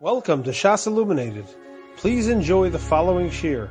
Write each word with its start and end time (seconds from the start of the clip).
Welcome 0.00 0.44
to 0.44 0.50
Shas 0.50 0.86
Illuminated. 0.86 1.46
Please 1.96 2.28
enjoy 2.28 2.70
the 2.70 2.78
following 2.78 3.32
shir. 3.32 3.68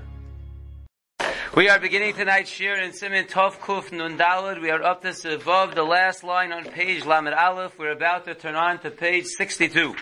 We 1.56 1.70
are 1.70 1.80
beginning 1.80 2.16
tonight's 2.16 2.50
shir 2.50 2.76
in 2.76 2.92
Simin 2.92 3.28
Tov 3.28 3.54
Kuf 3.60 3.94
Nun 3.94 4.18
Dalad. 4.18 4.62
We 4.62 4.70
are 4.70 4.84
up 4.84 5.04
to 5.04 5.36
above 5.36 5.74
the 5.74 5.84
last 5.84 6.26
line 6.26 6.52
on 6.52 6.66
page 6.66 7.06
Lamed 7.06 7.34
Aleph. 7.34 7.80
We're 7.80 7.94
about 7.94 8.26
to 8.26 8.36
turn 8.36 8.56
on 8.56 8.80
to 8.80 8.92
page 8.92 9.24
62. 9.38 9.96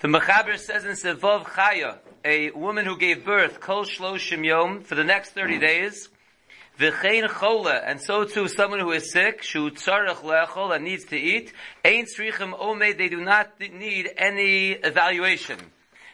The 0.00 0.08
Mechaber 0.08 0.56
says 0.56 0.86
in 0.86 0.92
Sevov 0.92 1.44
Chaya, 1.44 1.98
a 2.24 2.50
woman 2.52 2.86
who 2.86 2.96
gave 2.96 3.22
birth, 3.22 3.60
Kol 3.60 3.84
Shloshim 3.84 4.42
Yom, 4.42 4.84
for 4.84 4.94
the 4.94 5.04
next 5.04 5.32
30 5.32 5.58
days, 5.58 6.08
V'chein 6.78 7.26
chola, 7.28 7.80
and 7.86 8.00
so 8.00 8.24
too 8.24 8.48
someone 8.48 8.80
who 8.80 8.92
is 8.92 9.10
sick, 9.10 9.42
shu 9.42 9.70
tzarech 9.70 10.22
le'echol, 10.22 10.74
and 10.74 10.84
needs 10.84 11.04
to 11.06 11.16
eat, 11.16 11.52
ein 11.82 12.04
tzrichem 12.04 12.52
omed, 12.58 12.98
they 12.98 13.08
do 13.08 13.24
not 13.24 13.58
need 13.58 14.10
any 14.18 14.72
evaluation. 14.72 15.58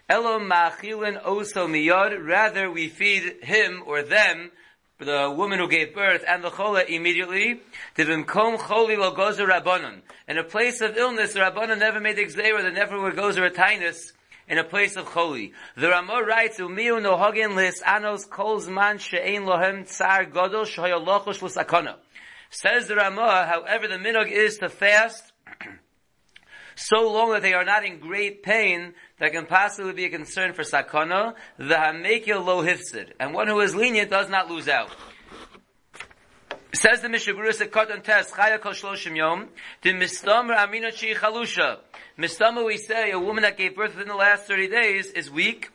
Elo 0.08 0.38
ma'achilin 0.38 1.20
oso 1.24 1.66
miyod, 1.66 2.24
rather 2.24 2.70
we 2.70 2.88
feed 2.88 3.42
him 3.42 3.82
or 3.86 4.02
them, 4.02 4.52
the 5.00 5.34
woman 5.36 5.58
who 5.58 5.66
gave 5.66 5.94
birth 5.94 6.22
and 6.28 6.44
the 6.44 6.50
chola 6.50 6.84
immediately. 6.84 7.60
Divimkom 7.96 8.56
choli 8.58 8.96
lo 8.96 9.12
gozer 9.16 9.48
rabbanon. 9.48 10.02
In 10.28 10.38
a 10.38 10.44
place 10.44 10.80
of 10.80 10.96
illness, 10.96 11.32
the 11.32 11.40
rabbanon 11.40 11.80
never 11.80 11.98
made 11.98 12.14
the 12.14 12.24
gzeira, 12.24 12.62
the 12.62 12.70
never 12.70 13.00
would 13.00 13.14
gozer 13.14 13.44
a 13.44 13.50
tinus 13.50 14.12
in 14.48 14.58
a 14.58 14.64
place 14.64 14.96
of 14.96 15.06
holy. 15.06 15.52
The 15.76 15.88
Ramah 15.88 16.22
writes, 16.24 16.58
"Umiu 16.58 17.00
nohagin 17.00 17.54
lis 17.54 17.80
anos 17.82 18.24
kol 18.24 18.60
zman 18.60 19.00
she'ein 19.00 19.44
lohem 19.44 19.86
tsar 19.86 20.24
gadol 20.24 20.64
shehayalochush 20.64 21.42
l'sakana." 21.42 21.96
Says 22.50 22.86
the 22.88 22.96
Ramah, 22.96 23.46
however, 23.46 23.88
the 23.88 23.96
minog 23.96 24.30
is 24.30 24.58
to 24.58 24.68
fast 24.68 25.32
so 26.76 27.10
long 27.10 27.30
that 27.32 27.42
they 27.42 27.54
are 27.54 27.64
not 27.64 27.84
in 27.84 27.98
great 27.98 28.42
pain 28.42 28.94
that 29.18 29.32
can 29.32 29.46
possibly 29.46 29.92
be 29.92 30.04
a 30.04 30.10
concern 30.10 30.52
for 30.52 30.62
sakana. 30.62 31.34
The 31.56 31.74
hamekil 31.74 32.44
lo 32.44 32.60
and 33.18 33.32
one 33.32 33.48
who 33.48 33.60
is 33.60 33.74
lenient 33.74 34.10
does 34.10 34.28
not 34.28 34.50
lose 34.50 34.68
out. 34.68 34.90
Says 36.74 37.02
the 37.02 37.08
Mishaburis 37.08 37.60
at 37.60 37.70
Katan 37.70 38.02
Test, 38.02 38.32
Chaya 38.32 38.58
Kol 38.58 38.72
Shloshim 38.72 39.14
Yom, 39.14 39.48
the 39.82 39.92
Mistamer 39.92 40.56
Amina 40.56 40.90
Chi 40.90 41.12
Chalusha. 41.12 41.80
Mistamer, 42.18 42.64
we 42.64 42.78
say, 42.78 43.10
a 43.10 43.20
woman 43.20 43.42
that 43.42 43.58
gave 43.58 43.76
birth 43.76 43.94
within 43.94 44.08
the 44.08 44.14
last 44.14 44.46
30 44.46 44.68
days 44.68 45.06
is 45.08 45.30
weak. 45.30 45.70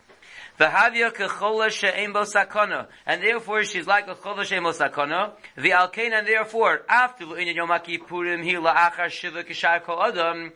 V'havya 0.59 1.13
kechola 1.13 1.69
she'em 1.69 2.13
bo 2.13 2.21
sakana. 2.21 2.87
And 3.05 3.21
therefore 3.21 3.63
she's 3.63 3.85
like 3.85 4.07
a 4.07 4.15
chola 4.15 4.43
she'em 4.43 4.63
bo 4.63 4.71
sakana. 4.71 5.33
V'alkein, 5.55 6.17
and 6.17 6.25
therefore, 6.25 6.81
after 6.89 7.25
l'inyan 7.25 7.53
Yom 7.53 7.69
HaKippurim, 7.69 8.43
hi 8.43 8.57
la'achar 8.59 9.09
shiva 9.11 9.43
kishar 9.43 9.83
ko 9.83 10.01
adam, 10.01 10.51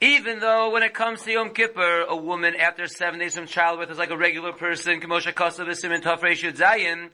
even 0.00 0.38
though 0.38 0.70
when 0.70 0.84
it 0.84 0.94
comes 0.94 1.22
to 1.22 1.32
Yom 1.32 1.52
Kippur, 1.52 2.02
a 2.08 2.14
woman 2.14 2.54
after 2.54 2.86
seven 2.86 3.18
days 3.18 3.34
from 3.34 3.46
childbirth 3.46 3.90
is 3.90 3.98
like 3.98 4.10
a 4.10 4.16
regular 4.16 4.52
person, 4.52 5.00
Kemosha 5.00 5.34
Kosav 5.34 5.66
Isim 5.66 5.92
and 5.92 6.04
Tafrei 6.04 6.36
Shud 6.36 6.54
Zayin, 6.54 7.10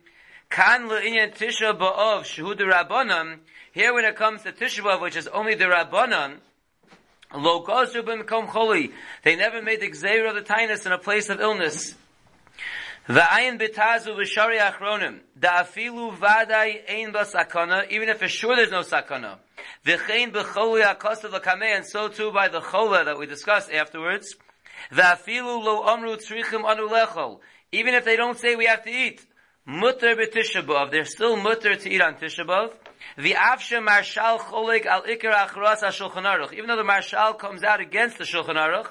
Kan 0.48 0.89
le'inyan 0.89 1.34
Tisha 1.34 1.77
B'Av 1.77 2.22
Shehu 2.22 2.55
Rabbanan. 2.56 3.39
Here 3.72 3.92
when 3.92 4.05
it 4.05 4.16
comes 4.16 4.42
to 4.42 4.53
Tisha 4.53 5.00
which 5.00 5.16
is 5.16 5.27
only 5.28 5.55
the 5.55 5.64
Rabbanan, 5.64 6.36
Lo 7.34 7.64
Gozu 7.64 8.03
B'Mkom 8.03 8.48
Choli. 8.48 8.92
They 9.22 9.36
never 9.36 9.61
made 9.61 9.80
the 9.80 9.91
Gzeir 9.91 10.28
of 10.28 10.34
the 10.34 10.42
Tainus 10.42 10.86
in 10.86 10.92
a 10.92 10.98
place 10.98 11.28
of 11.28 11.41
illness. 11.41 11.94
V'ayin 13.08 13.61
bitazu 13.61 14.16
v'shari 14.16 14.58
achronim. 14.58 15.20
Da'afilu 15.38 16.16
v'adai 16.16 16.81
ein 16.88 17.12
sakana, 17.12 17.88
even 17.91 18.08
if 18.08 18.19
for 18.19 18.28
sure 18.28 18.56
there's 18.56 18.70
no 18.70 18.81
sakana. 18.81 19.36
V'chein 19.84 20.33
b'choli 20.33 20.83
ha'kostav 20.83 21.33
l'kameh, 21.33 21.77
and 21.77 21.86
so 21.86 22.08
too 22.08 22.33
by 22.33 22.48
the 22.48 22.60
chola 22.60 23.05
that 23.05 23.19
we 23.19 23.27
discussed 23.27 23.70
afterwards. 23.70 24.34
V'afilu 24.92 25.62
lo 25.62 25.84
omru 25.84 26.16
tzrichim 26.16 26.64
anu 26.64 26.88
lechol. 26.88 27.41
Even 27.70 27.94
if 27.94 28.05
they 28.05 28.16
don't 28.16 28.38
say 28.38 28.56
we 28.56 28.66
have 28.66 28.83
to 28.83 28.91
eat 28.91 29.25
mutter 29.67 30.14
b'tisha 30.14 30.91
They're 30.91 31.05
still 31.05 31.36
mutter 31.36 31.75
to 31.75 31.91
eat 31.91 32.00
on 32.00 32.14
Tisha 32.14 32.47
B'av. 32.47 32.72
The 33.19 33.32
Avsha 33.32 33.82
Marshal 33.82 34.38
Cholik 34.38 34.87
al 34.87 35.03
Ikar 35.03 35.34
Achras 35.34 35.81
HaShulchan 35.81 36.22
Aruch. 36.22 36.53
Even 36.53 36.69
though 36.69 36.77
the 36.77 36.84
Marshal 36.84 37.34
comes 37.34 37.62
out 37.65 37.81
against 37.81 38.19
the 38.19 38.25
Shulchan 38.25 38.54
Aruch, 38.54 38.88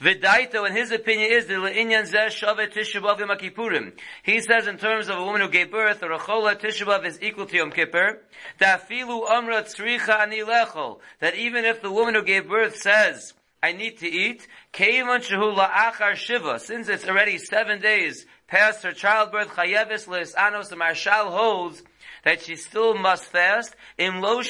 V'daito, 0.00 0.66
and 0.66 0.76
his 0.76 0.92
opinion 0.92 1.32
is 1.32 1.46
the 1.46 1.54
le'inyan 1.54 2.10
zeh 2.10 2.26
shavet 2.26 2.72
Tisha 2.72 3.00
B'av 3.02 3.18
Yom 3.18 3.28
Kippurim. 3.30 3.92
He 4.22 4.40
says 4.40 4.66
in 4.66 4.78
terms 4.78 5.08
of 5.08 5.18
a 5.18 5.24
woman 5.24 5.40
who 5.40 5.48
gave 5.48 5.70
birth, 5.70 6.02
or 6.02 6.12
a 6.12 6.18
chola 6.18 6.54
Tisha 6.56 6.86
B'av 6.86 7.04
is 7.06 7.20
equal 7.20 7.46
to 7.46 7.56
Yom 7.56 7.70
Kippur. 7.70 8.20
Dafilu 8.60 9.28
amra 9.28 9.62
tzricha 9.62 10.20
ani 10.20 10.40
lechol. 10.40 11.00
That 11.20 11.34
even 11.34 11.64
if 11.64 11.82
the 11.82 11.90
woman 11.90 12.14
who 12.14 12.22
gave 12.22 12.48
birth 12.48 12.76
says, 12.76 13.34
I 13.64 13.72
need 13.72 13.96
to 14.00 14.06
eat, 14.06 14.46
shiva, 14.74 16.58
since 16.58 16.86
it's 16.90 17.08
already 17.08 17.38
seven 17.38 17.80
days 17.80 18.26
past 18.46 18.82
her 18.82 18.92
childbirth, 18.92 19.48
chayevis 19.48 20.34
anos, 20.36 20.68
the 20.68 20.76
marshal 20.76 21.30
holds 21.30 21.82
that 22.24 22.42
she 22.42 22.56
still 22.56 22.92
must 22.92 23.24
fast, 23.24 23.74
lo 23.98 24.42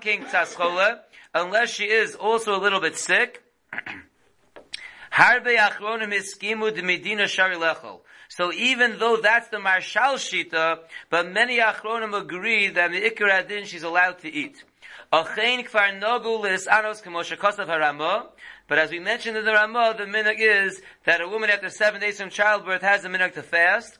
king 0.00 0.24
unless 1.34 1.68
she 1.68 1.84
is 1.84 2.14
also 2.14 2.58
a 2.58 2.62
little 2.62 2.80
bit 2.80 2.96
sick. 2.96 3.42
So 8.28 8.52
even 8.52 8.98
though 8.98 9.18
that's 9.18 9.48
the 9.48 9.58
marshal 9.58 10.14
shita, 10.14 10.78
but 11.10 11.30
many 11.30 11.58
achronim 11.58 12.18
agree 12.18 12.68
that 12.68 12.90
the 12.90 13.02
ikar 13.02 13.30
adin 13.30 13.66
she's 13.66 13.82
allowed 13.82 14.18
to 14.20 14.32
eat. 14.32 14.64
But 15.12 15.38
as 18.78 18.90
we 18.90 18.98
mentioned 18.98 19.36
in 19.36 19.44
the 19.44 19.52
Ramah, 19.52 19.94
the 19.96 20.04
minhag 20.04 20.36
is 20.38 20.82
that 21.04 21.20
a 21.20 21.28
woman 21.28 21.50
after 21.50 21.70
seven 21.70 22.00
days 22.00 22.20
from 22.20 22.30
childbirth 22.30 22.82
has 22.82 23.04
a 23.04 23.08
minhag 23.08 23.34
to 23.34 23.42
fast. 23.42 23.98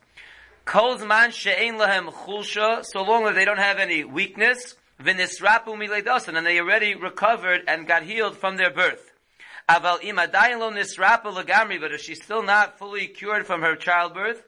Kol 0.65 0.99
zman 0.99 1.33
she'ein 1.33 1.75
lahem 1.75 2.11
chulsha, 2.12 2.84
so 2.84 3.03
long 3.03 3.27
as 3.27 3.37
they 3.37 3.44
don't 3.44 3.59
have 3.59 3.78
any 3.78 4.03
weakness, 4.03 4.75
v'nisrapu 5.00 5.69
miledasan, 5.69 6.37
and 6.37 6.44
they 6.44 6.59
already 6.59 6.97
recovered 6.97 7.62
and 7.69 7.87
got 7.87 8.03
healed 8.03 8.37
from 8.37 8.56
their 8.56 8.73
birth. 8.73 9.12
Aval 9.69 10.03
ima 10.03 10.28
lo 10.59 10.73
nisrapu 10.73 11.27
lagamri, 11.27 11.81
but 11.81 11.93
if 11.93 12.00
she's 12.00 12.21
still 12.21 12.43
not 12.43 12.78
fully 12.78 13.06
cured 13.06 13.47
from 13.47 13.62
her 13.62 13.77
childbirth, 13.77 14.43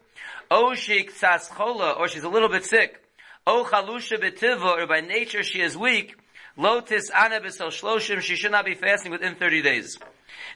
o 0.50 0.75
sheik 0.75 1.12
chola, 1.16 1.92
or 1.92 2.08
she's 2.08 2.25
a 2.25 2.28
little 2.28 2.48
bit 2.48 2.64
sick, 2.64 3.00
o 3.46 3.62
chalusha 3.64 4.19
betiva, 4.20 4.76
or 4.76 4.86
by 4.88 5.00
nature 5.00 5.44
she 5.44 5.60
is 5.60 5.76
weak, 5.76 6.16
Lotis 6.58 7.10
ana 7.14 7.41
b'sel 7.41 7.69
shloshim, 7.69 8.20
she 8.20 8.34
should 8.34 8.50
not 8.50 8.64
be 8.64 8.74
fasting 8.74 9.12
within 9.12 9.36
30 9.36 9.62
days. 9.62 9.96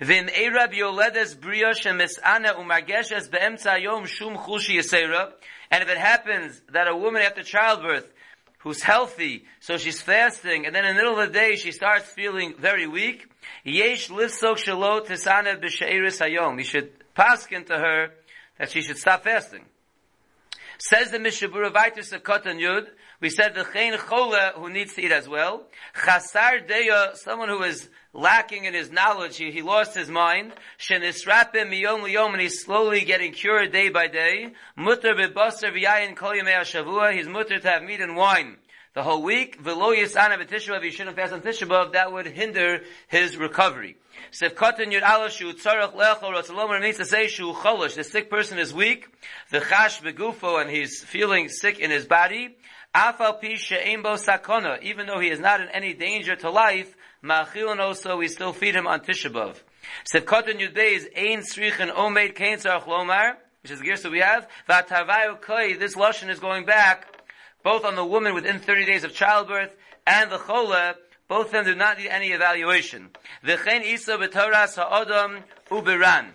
V'im 0.00 0.28
erab 0.34 0.72
yoledes 0.74 1.40
bria 1.40 1.70
shemis 1.74 2.18
ana 2.24 2.54
umargeshes 2.54 3.30
be'emtza 3.30 3.80
yom 3.80 4.06
shum 4.06 4.36
chushi 4.36 4.78
yisera. 4.78 5.30
And 5.70 5.82
if 5.82 5.88
it 5.88 5.98
happens 5.98 6.60
that 6.72 6.88
a 6.88 6.96
woman 6.96 7.22
after 7.22 7.44
childbirth 7.44 8.12
who's 8.58 8.82
healthy, 8.82 9.44
so 9.60 9.76
she's 9.76 10.02
fasting, 10.02 10.66
and 10.66 10.74
then 10.74 10.84
in 10.84 10.96
the 10.96 11.02
middle 11.02 11.18
of 11.20 11.28
the 11.28 11.32
day 11.32 11.54
she 11.54 11.70
starts 11.70 12.06
feeling 12.06 12.54
very 12.58 12.88
weak, 12.88 13.26
yesh 13.64 14.08
lifsok 14.08 14.56
shelo 14.56 15.06
tisana 15.06 15.62
b'sheiris 15.62 16.20
hayom. 16.20 16.58
You 16.58 16.64
should 16.64 16.90
paskin 17.14 17.64
to 17.66 17.74
her 17.74 18.10
that 18.58 18.70
she 18.70 18.82
should 18.82 18.98
stop 18.98 19.22
fasting. 19.22 19.66
Says 20.78 21.10
the 21.10 21.18
Mishabura 21.18 21.72
Vaitis 21.72 22.12
of 22.12 22.22
Kotan 22.22 22.58
Yud, 22.58 22.86
we 23.20 23.30
said 23.30 23.54
the 23.54 23.64
Chen 23.64 23.98
Chola 24.08 24.52
who 24.56 24.70
needs 24.70 24.94
to 24.94 25.02
eat 25.02 25.12
as 25.12 25.28
well. 25.28 25.64
Chasar 25.94 26.66
Deya, 26.66 27.16
someone 27.16 27.48
who 27.48 27.62
is 27.62 27.88
lacking 28.12 28.64
in 28.64 28.74
his 28.74 28.90
knowledge, 28.90 29.36
he, 29.36 29.50
he 29.50 29.62
lost 29.62 29.94
his 29.94 30.08
mind. 30.08 30.52
Shenisrapim 30.78 31.70
miyom 31.70 32.02
liyom, 32.02 32.32
and 32.32 32.40
he's 32.40 32.62
slowly 32.62 33.02
getting 33.04 33.32
cured 33.32 33.72
day 33.72 33.88
by 33.90 34.08
day. 34.08 34.52
Mutter 34.76 35.14
bebasar 35.14 35.72
v'yayin 35.72 36.16
kol 36.16 36.32
yamei 36.32 36.60
shavua, 36.60 37.12
he's 37.12 37.28
mutter 37.28 37.58
to 37.58 37.68
have 37.68 37.82
meat 37.82 38.00
and 38.00 38.16
wine 38.16 38.56
the 38.94 39.02
whole 39.02 39.22
week. 39.22 39.62
V'lo 39.62 39.96
yisana 39.96 40.82
he 40.82 40.90
shouldn't 40.90 41.16
fast 41.16 41.32
on 41.32 41.40
Tisha 41.42 41.92
that 41.92 42.12
would 42.12 42.26
hinder 42.26 42.82
his 43.08 43.36
recovery. 43.36 43.96
Sef 44.30 44.54
katan 44.54 44.92
yud 44.92 45.02
ala 45.02 45.30
shu 45.30 45.52
tzarech 45.52 45.94
lechol 45.94 46.32
ratzalom 46.34 46.80
means 46.80 46.96
to 46.96 47.04
say 47.04 47.28
shu 47.28 47.52
cholosh. 47.52 47.94
The 47.94 48.04
sick 48.04 48.31
person 48.31 48.58
is 48.58 48.72
weak. 48.72 49.06
The 49.50 49.60
chash 49.60 50.02
begufo 50.02 50.60
and 50.60 50.70
he's 50.70 51.02
feeling 51.02 51.48
sick 51.48 51.78
in 51.78 51.90
his 51.90 52.06
body. 52.06 52.56
Afal 52.94 53.40
pi 53.40 53.56
she'em 53.56 54.02
bo 54.02 54.14
sakona. 54.14 54.82
Even 54.82 55.06
though 55.06 55.20
he 55.20 55.28
is 55.28 55.40
not 55.40 55.60
in 55.60 55.69
any 55.69 55.94
danger 55.94 56.37
to 56.37 56.50
life, 56.50 56.94
ma'achilon 57.25 57.78
also 57.78 58.16
we 58.16 58.28
still 58.28 58.52
feed 58.52 58.75
him 58.75 58.87
on 58.87 59.00
Tisha 59.00 59.32
B'av. 59.32 59.56
Sef 60.04 60.25
katan 60.25 60.60
yud 60.60 60.76
is 60.76 61.08
ein 61.16 61.40
srichen 61.40 61.94
omeid 61.94 62.34
kain 62.34 62.58
tzarech 62.58 62.84
lomar. 62.84 63.37
Which 63.62 63.70
is 63.70 63.78
the 63.78 63.84
gear 63.84 63.96
so 63.96 64.10
we 64.10 64.20
have. 64.20 64.48
V'atavayu 64.69 65.40
koi. 65.40 65.76
This 65.76 65.94
lashon 65.94 66.28
is 66.28 66.40
going 66.40 66.64
back 66.64 67.06
both 67.62 67.84
on 67.84 67.94
the 67.94 68.04
woman 68.04 68.34
within 68.34 68.58
30 68.58 68.87
days 68.87 69.04
of 69.04 69.12
childbirth 69.14 69.75
and 70.06 70.31
the 70.31 70.38
chola 70.38 70.96
both 71.28 71.46
of 71.46 71.52
them 71.52 71.64
do 71.64 71.74
not 71.74 71.98
need 71.98 72.08
any 72.08 72.32
evaluation. 72.32 73.10
V'chein 73.44 73.84
isa 73.84 74.19
b'toras 74.19 74.76
ha'odam 74.76 75.42
uberan. 75.70 76.26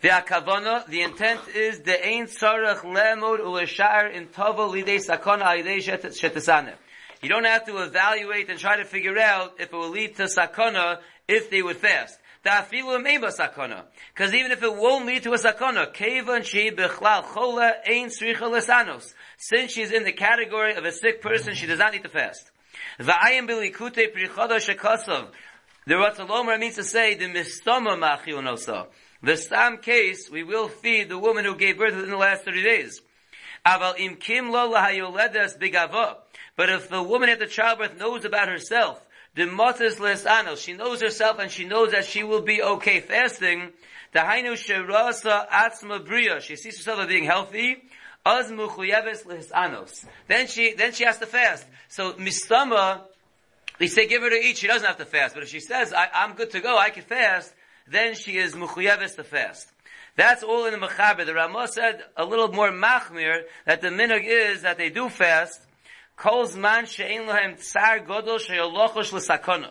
The 0.00 0.84
the 0.88 1.00
intent 1.00 1.40
is 1.54 1.80
the 1.80 2.06
ein 2.06 2.26
tzarech 2.26 2.80
lemod 2.80 3.40
u'leshar 3.40 4.12
in 4.12 4.26
tova 4.26 4.70
lidei 4.70 4.98
sakona 4.98 5.44
alidei 5.44 5.78
shetasane. 5.78 6.74
You 7.22 7.30
don't 7.30 7.46
have 7.46 7.64
to 7.64 7.82
evaluate 7.82 8.50
and 8.50 8.58
try 8.58 8.76
to 8.76 8.84
figure 8.84 9.18
out 9.18 9.54
if 9.58 9.72
it 9.72 9.72
will 9.72 9.88
lead 9.88 10.16
to 10.16 10.24
sakona 10.24 10.98
if 11.26 11.48
they 11.48 11.62
would 11.62 11.78
fast. 11.78 12.18
Because 12.42 12.74
even 14.34 14.52
if 14.52 14.62
it 14.62 14.76
won't 14.76 15.06
lead 15.06 15.22
to 15.22 15.32
a 15.32 15.38
lesanos. 18.50 19.14
Since 19.38 19.72
she's 19.72 19.90
in 19.90 20.04
the 20.04 20.12
category 20.12 20.74
of 20.74 20.84
a 20.84 20.92
sick 20.92 21.22
person, 21.22 21.54
she 21.54 21.64
does 21.64 21.78
not 21.78 21.94
need 21.94 22.02
to 22.02 22.10
fast. 22.10 22.50
Va'ayim 23.00 23.48
bilikute 23.48 24.14
prichodo 24.14 24.58
shekosov. 24.58 25.28
The 25.86 25.94
Ratzalomer 25.94 26.58
means 26.58 26.76
to 26.76 26.84
say, 26.84 27.14
the 27.14 27.26
mistoma 27.26 27.98
machionosa. 27.98 28.86
The 29.22 29.36
stam 29.36 29.78
case, 29.78 30.30
we 30.30 30.42
will 30.42 30.68
feed 30.68 31.08
the 31.08 31.18
woman 31.18 31.44
who 31.44 31.56
gave 31.56 31.78
birth 31.78 31.94
within 31.94 32.10
the 32.10 32.16
last 32.16 32.44
30 32.44 32.62
days. 32.62 33.00
Aval 33.66 33.98
im 33.98 34.16
kim 34.16 34.50
lo 34.50 34.72
lahayoledes 34.72 35.58
bigava. 35.58 36.16
But 36.56 36.68
if 36.70 36.88
the 36.88 37.02
woman 37.02 37.28
at 37.28 37.38
the 37.38 37.46
childbirth 37.46 37.98
knows 37.98 38.24
about 38.24 38.48
herself, 38.48 39.00
the 39.34 39.42
motzes 39.42 39.96
lesanos, 39.96 40.58
she 40.58 40.74
knows 40.74 41.00
herself 41.00 41.38
and 41.38 41.50
she 41.50 41.64
knows 41.64 41.92
that 41.92 42.04
she 42.04 42.22
will 42.22 42.42
be 42.42 42.62
okay 42.62 43.00
fasting, 43.00 43.72
the 44.12 44.20
hainu 44.20 44.52
sherasa 44.52 45.48
atzma 45.48 46.40
she 46.40 46.56
sees 46.56 46.76
herself 46.76 47.00
as 47.00 47.08
being 47.08 47.24
healthy, 47.24 47.82
az 48.24 48.50
muchuyeves 48.50 49.24
lesanos. 49.24 50.04
Then 50.28 50.46
she, 50.46 50.74
then 50.74 50.92
she 50.92 51.04
has 51.04 51.18
to 51.18 51.26
fast. 51.26 51.66
So 51.88 52.14
mistama, 52.14 53.02
we 53.78 53.88
say 53.88 54.06
give 54.06 54.22
her 54.22 54.30
to 54.30 54.36
eat, 54.36 54.58
she 54.58 54.66
doesn't 54.66 54.86
have 54.86 54.98
to 54.98 55.04
fast. 55.04 55.34
But 55.34 55.42
if 55.42 55.48
she 55.48 55.60
says, 55.60 55.92
I, 55.92 56.08
am 56.24 56.34
good 56.34 56.50
to 56.50 56.60
go, 56.60 56.76
I 56.76 56.90
can 56.90 57.02
fast, 57.02 57.52
then 57.86 58.14
she 58.14 58.38
is 58.38 58.54
muchuyeves 58.54 59.16
to 59.16 59.24
fast. 59.24 59.68
That's 60.16 60.42
all 60.42 60.66
in 60.66 60.78
the 60.78 60.86
Mechaber. 60.86 61.26
The 61.26 61.34
Ramah 61.34 61.68
said 61.68 62.02
a 62.16 62.24
little 62.24 62.52
more 62.52 62.70
machmir 62.70 63.42
that 63.66 63.80
the 63.80 63.88
minog 63.88 64.24
is 64.24 64.62
that 64.62 64.78
they 64.78 64.90
do 64.90 65.08
fast, 65.08 65.60
Kol 66.16 66.46
zman 66.46 66.86
she'en 66.86 67.26
lohem 67.26 67.58
tsar 67.58 67.98
godol 68.00 68.38
she'yolochosh 68.38 69.12
l'sakona. 69.12 69.70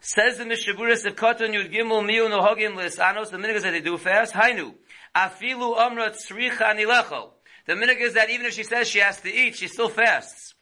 Says 0.00 0.38
the 0.38 0.44
Mishaburis 0.44 1.04
of 1.04 1.14
Koton 1.14 1.52
Yud 1.54 1.70
Gimel 1.70 2.02
Miu 2.02 2.26
Nohogim 2.28 2.74
L'Sanos, 2.74 3.30
the 3.30 3.36
minhag 3.36 3.60
that 3.60 3.70
they 3.70 3.82
do 3.82 3.98
fast, 3.98 4.32
Hainu, 4.32 4.74
Afilu 5.14 5.76
Amra 5.76 6.10
Tzricha 6.10 6.74
Nilecho. 6.74 7.32
The 7.70 7.76
minhag 7.76 8.00
is 8.00 8.14
that 8.14 8.30
even 8.30 8.46
if 8.46 8.54
she 8.54 8.64
says 8.64 8.88
she 8.88 8.98
has 8.98 9.20
to 9.20 9.32
eat, 9.32 9.54
she 9.54 9.68
still 9.68 9.88
fasts. 9.88 10.54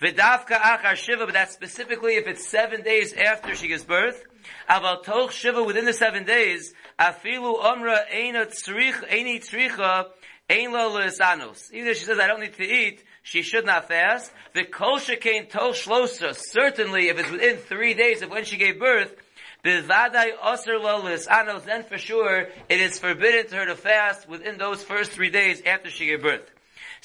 V'davka 0.00 0.58
Achar 0.58 0.96
Shiva, 0.96 1.26
but 1.26 1.34
that's 1.34 1.52
specifically 1.52 2.14
if 2.14 2.26
it's 2.26 2.48
seven 2.48 2.80
days 2.80 3.12
after 3.12 3.54
she 3.54 3.68
gives 3.68 3.84
birth. 3.84 4.24
Aval 4.70 5.04
Toch 5.04 5.30
Shiva 5.30 5.62
within 5.62 5.84
the 5.84 5.92
seven 5.92 6.24
days, 6.24 6.72
Afilu 6.98 7.62
Amra 7.62 7.98
Eina 8.10 8.46
Tzricha, 8.46 9.06
Eini 9.10 9.46
Tzricha, 9.46 10.06
Ein 10.48 10.72
Lo 10.72 10.88
L'Sanos. 10.88 11.70
Even 11.70 11.88
if 11.88 11.98
she 11.98 12.06
says 12.06 12.18
I 12.18 12.26
don't 12.26 12.40
need 12.40 12.54
to 12.54 12.64
eat, 12.64 13.04
she 13.22 13.42
should 13.42 13.66
not 13.66 13.88
fast. 13.88 14.32
The 14.54 14.64
kol 14.64 14.98
shekain 14.98 15.50
tol 15.50 15.72
shlosa, 15.72 16.34
certainly 16.34 17.08
if 17.08 17.18
it's 17.18 17.30
within 17.30 17.58
three 17.58 17.92
days 17.92 18.22
of 18.22 18.30
when 18.30 18.46
she 18.46 18.56
gave 18.56 18.80
birth, 18.80 19.14
Bivadai 19.62 20.32
Aser 20.42 20.78
Lolis 20.78 21.30
Anos, 21.30 21.64
then 21.64 21.82
for 21.82 21.98
sure 21.98 22.48
it 22.70 22.80
is 22.80 22.98
forbidden 22.98 23.50
to 23.50 23.56
her 23.56 23.66
to 23.66 23.76
fast 23.76 24.26
within 24.26 24.56
those 24.56 24.82
first 24.82 25.10
three 25.10 25.28
days 25.28 25.60
after 25.66 25.90
she 25.90 26.06
gave 26.06 26.22
birth. 26.22 26.53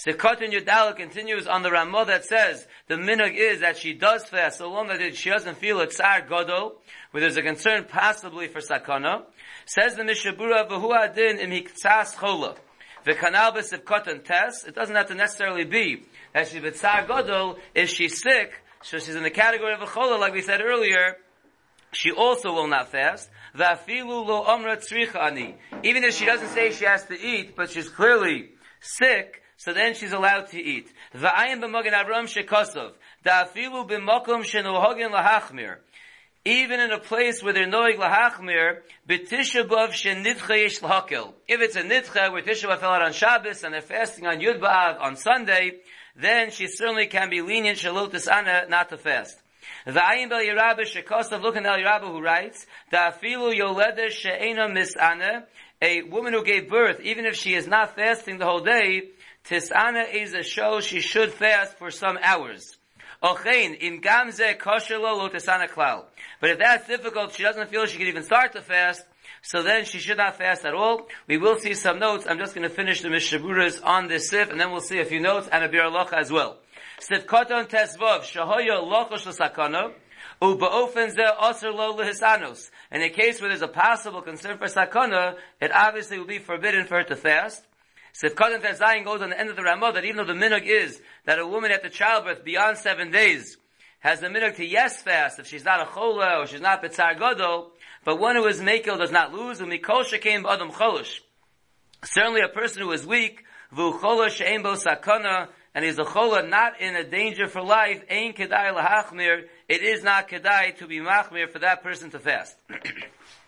Sekot 0.06 0.40
Yudala 0.40 0.96
continues 0.96 1.46
on 1.46 1.62
the 1.62 1.70
Ramah 1.70 2.06
that 2.06 2.24
says 2.24 2.66
the 2.88 2.96
minhag 2.96 3.36
is 3.36 3.60
that 3.60 3.76
she 3.76 3.92
does 3.92 4.24
fast 4.24 4.60
so 4.60 4.70
long 4.72 4.88
that 4.88 5.16
she 5.18 5.30
doesn't 5.30 5.58
feel 5.58 5.82
a 5.82 5.88
tsar 5.88 6.22
godol, 6.22 6.76
where 7.12 7.20
there's 7.20 7.36
a 7.36 7.42
concern 7.42 7.84
possibly 7.84 8.48
for 8.48 8.62
sakana. 8.62 9.24
Says 9.66 9.96
the 9.96 10.04
Mishabura 10.04 10.70
V'hu 10.70 10.96
Adin 10.96 11.40
im 11.40 11.50
Hiktsas 11.50 12.18
Chola. 12.18 12.56
The 13.04 13.12
kanal 13.12 13.54
b'sivkot 13.54 14.24
test, 14.24 14.66
it 14.70 14.74
doesn't 14.74 14.96
have 14.96 15.08
to 15.08 15.16
necessarily 15.16 15.66
be 15.66 16.04
that 16.34 16.48
she's 16.48 16.62
b'tzar 16.62 17.06
godol, 17.06 17.58
if 17.76 17.90
she's 17.90 18.22
sick, 18.22 18.54
so 18.82 19.00
she's 19.00 19.16
in 19.16 19.24
the 19.24 19.30
category 19.30 19.74
of 19.74 19.82
a 19.82 19.86
chola, 19.86 20.16
like 20.16 20.32
we 20.34 20.42
said 20.42 20.62
earlier, 20.62 21.18
she 21.92 22.12
also 22.12 22.54
will 22.54 22.68
not 22.68 22.90
fast. 22.90 23.30
Even 23.54 23.74
if 26.04 26.14
she 26.14 26.26
doesn't 26.26 26.50
say 26.50 26.72
she 26.72 26.86
has 26.86 27.04
to 27.08 27.20
eat, 27.20 27.58
but 27.58 27.70
she's 27.70 27.90
clearly 27.90 28.52
sick, 28.80 29.42
so 29.60 29.74
then 29.74 29.94
she's 29.94 30.14
allowed 30.14 30.48
to 30.48 30.58
eat. 30.58 30.92
V'ayim 31.14 31.62
b'mogen 31.62 31.94
avram 31.94 32.26
shekosov. 32.26 32.94
Da'afilu 33.24 33.88
b'mokom 33.88 34.44
shenohogin 34.44 35.12
lahachmir 35.12 35.78
even 36.46 36.80
in 36.80 36.92
a 36.92 37.00
place 37.00 37.44
where 37.44 37.54
they're 37.54 37.68
noig 37.68 37.98
lahachmir, 37.98 38.80
b'tisha 39.08 39.68
b'av 39.68 39.90
shenitcha 39.90 40.58
yesh 40.58 40.80
lahakel. 40.80 41.34
If 41.48 41.62
it's 41.62 41.76
a 41.76 41.84
nitcha 41.84 42.32
where 42.32 42.42
Tisha 42.42 42.70
B'av 42.70 42.80
fell 42.80 42.92
out 42.92 43.02
on 43.02 43.12
Shabbos 43.12 43.64
and 43.64 43.74
they're 43.74 43.82
fasting 43.82 44.26
on 44.26 44.40
Yud 44.40 44.60
B'av 44.60 45.02
on 45.02 45.16
Sunday, 45.18 45.80
then 46.16 46.52
she 46.52 46.68
certainly 46.68 47.08
can 47.08 47.30
be 47.30 47.42
lenient 47.42 47.78
shalotis 47.78 48.32
ana 48.32 48.66
not 48.70 48.90
to 48.90 48.98
fast. 48.98 49.38
The 49.86 50.00
Ayin 50.00 50.30
Bel 50.30 50.40
Yerabah 50.40 50.82
Shekosav, 50.82 51.42
look 51.42 51.56
at 51.56 51.64
Eliyahu 51.64 51.86
Rabbah 51.86 52.08
who 52.08 52.22
writes, 52.22 52.66
Da'afilu 52.92 53.58
yoleda 53.58 54.10
she'ena 54.10 54.70
misana, 54.70 55.44
a 55.82 56.02
woman 56.04 56.34
who 56.34 56.44
gave 56.44 56.70
birth, 56.70 57.00
even 57.02 57.26
if 57.26 57.36
she 57.36 57.54
is 57.54 57.68
not 57.68 57.96
fasting 57.96 58.38
the 58.38 58.46
whole 58.46 58.62
day, 58.62 59.10
tisana 59.50 60.14
is 60.14 60.34
a 60.34 60.44
show 60.44 60.80
she 60.80 61.02
should 61.02 61.34
fast 61.34 61.78
for 61.78 61.90
some 61.90 62.20
hours. 62.22 62.78
Ochein, 63.24 63.78
in 63.78 64.02
gamze 64.02 64.58
koshelo 64.58 65.18
lo 65.18 65.30
tesana 65.30 65.68
klal. 65.68 66.06
But 66.40 66.52
if 66.52 66.60
that's 66.60 66.88
difficult, 66.88 67.34
she 67.34 67.44
doesn't 67.44 67.70
feel 67.70 67.86
she 67.86 67.98
can 67.98 68.08
even 68.08 68.24
start 68.24 68.54
to 68.54 68.62
fast, 68.62 69.04
so 69.42 69.64
then 69.64 69.86
she 69.86 70.00
should 70.00 70.18
not 70.18 70.38
fast 70.38 70.66
at 70.66 70.74
all. 70.74 71.08
We 71.28 71.38
will 71.38 71.58
see 71.58 71.74
some 71.74 72.00
notes. 72.00 72.26
I'm 72.30 72.38
just 72.38 72.54
going 72.54 72.68
to 72.68 72.74
finish 72.74 73.02
the 73.02 73.10
Mishaburas 73.10 73.84
on 73.84 74.08
this 74.08 74.30
sif, 74.30 74.52
and 74.52 74.60
then 74.60 74.72
we'll 74.72 74.82
see 74.82 75.00
a 75.00 75.06
few 75.06 75.20
notes 75.20 75.50
and 75.52 75.64
a 75.64 75.68
bir 75.68 75.84
as 76.14 76.32
well. 76.32 76.58
Sif 77.00 77.26
koton 77.26 77.68
tesvov, 77.68 78.22
shahoyo 78.22 78.88
lochosh 78.88 79.26
lehisanos. 80.42 82.70
In 82.92 83.02
a 83.02 83.10
case 83.10 83.42
where 83.42 83.50
there's 83.50 83.62
a 83.62 83.68
possible 83.68 84.22
concern 84.22 84.58
for 84.58 84.68
sakana, 84.68 85.36
it 85.60 85.72
obviously 85.74 86.20
will 86.20 86.28
be 86.28 86.40
forbidden 86.40 86.86
for 86.86 86.98
her 86.98 87.04
to 87.04 87.16
fast. 87.16 87.66
Sifkatan 88.22 88.62
Tezayin 88.62 89.06
goes 89.06 89.22
on 89.22 89.30
the 89.30 89.40
end 89.40 89.50
of 89.50 89.56
the 89.56 89.64
Ramah 89.64 89.94
that 89.94 90.04
even 90.04 90.18
though 90.18 90.34
the 90.34 90.38
minhag 90.38 90.66
is 90.66 91.02
that 91.26 91.40
a 91.40 91.48
woman 91.48 91.72
at 91.72 91.84
the 91.84 91.90
childbirth 91.90 92.44
beyond 92.44 92.78
seven 92.78 93.12
days 93.12 93.56
has 94.00 94.20
the 94.20 94.28
minhag 94.28 94.58
to 94.58 94.66
yes 94.66 95.02
fast 95.02 95.40
if 95.40 95.48
she's 95.48 95.64
not 95.64 95.80
a 95.80 95.86
chola 95.86 96.40
or 96.40 96.46
she's 96.46 96.60
not 96.60 96.84
betzar 96.84 97.18
godol, 97.18 97.68
but 98.04 98.20
one 98.20 98.36
who 98.36 98.46
is 98.48 98.60
mekel 98.60 98.98
does 98.98 99.12
not 99.12 99.34
lose, 99.34 99.62
and 99.62 99.72
mikol 99.72 100.04
shekem 100.04 100.46
adam 100.46 100.70
cholish. 100.72 101.22
Certainly 102.04 102.42
a 102.42 102.50
person 102.50 102.82
who 102.82 102.92
is 102.92 103.06
weak, 103.06 103.46
vu 103.72 103.98
cholish 104.00 104.40
bo 104.64 104.74
sakana, 104.74 105.48
and 105.74 105.86
is 105.86 105.98
a 105.98 106.04
chola 106.04 106.46
not 106.46 106.82
in 106.82 106.98
a 106.98 107.06
danger 107.06 107.48
for 107.48 107.62
life, 107.62 108.04
ein 108.10 108.34
kedai 108.34 108.74
lahachmir, 108.74 109.46
it 109.70 109.82
is 109.82 110.04
not 110.04 110.28
kedai 110.28 110.78
to 110.78 110.88
be 110.88 111.00
machmir 111.00 111.50
for 111.50 111.60
that 111.60 111.84
person 111.84 112.12
to 112.12 112.20
fast. 112.20 112.58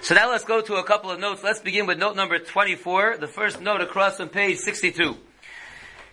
So 0.00 0.14
now 0.14 0.30
let's 0.30 0.44
go 0.44 0.60
to 0.60 0.76
a 0.76 0.84
couple 0.84 1.10
of 1.10 1.18
notes. 1.18 1.42
Let's 1.42 1.60
begin 1.60 1.86
with 1.86 1.98
note 1.98 2.14
number 2.14 2.38
24, 2.38 3.16
the 3.18 3.26
first 3.26 3.60
note 3.60 3.80
across 3.80 4.20
on 4.20 4.28
page 4.28 4.58
62. 4.58 5.16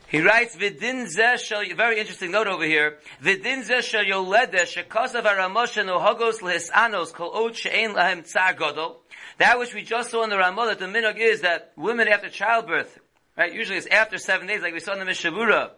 He 0.07 0.21
writes, 0.21 0.55
"Vidin 0.55 1.05
zeh 1.05 1.39
shel." 1.39 1.63
Very 1.75 1.99
interesting 1.99 2.31
note 2.31 2.47
over 2.47 2.65
here. 2.65 2.97
Vidin 3.21 3.63
zeh 3.63 3.83
shel 3.83 4.03
yolede 4.03 4.61
shekasav 4.65 5.23
aramosha 5.23 5.85
no 5.85 5.99
hagos 5.99 6.39
lehisanos 6.39 7.13
kol 7.13 7.31
od 7.35 7.55
she'en 7.55 7.93
lahem 7.93 8.25
tsar 8.25 8.53
godol. 8.55 8.97
That 9.37 9.59
which 9.59 9.73
we 9.73 9.83
just 9.83 10.09
saw 10.09 10.23
in 10.23 10.29
the 10.29 10.37
Ramah 10.37 10.65
that 10.67 10.79
the 10.79 10.85
minog 10.85 11.17
is 11.17 11.41
that 11.41 11.71
women 11.75 12.07
after 12.07 12.29
childbirth, 12.29 12.99
right? 13.37 13.53
Usually 13.53 13.77
it's 13.77 13.87
after 13.87 14.17
seven 14.17 14.47
days, 14.47 14.61
like 14.61 14.73
we 14.73 14.79
saw 14.79 14.93
in 14.93 14.99
the 14.99 15.05
Mishavura. 15.05 15.71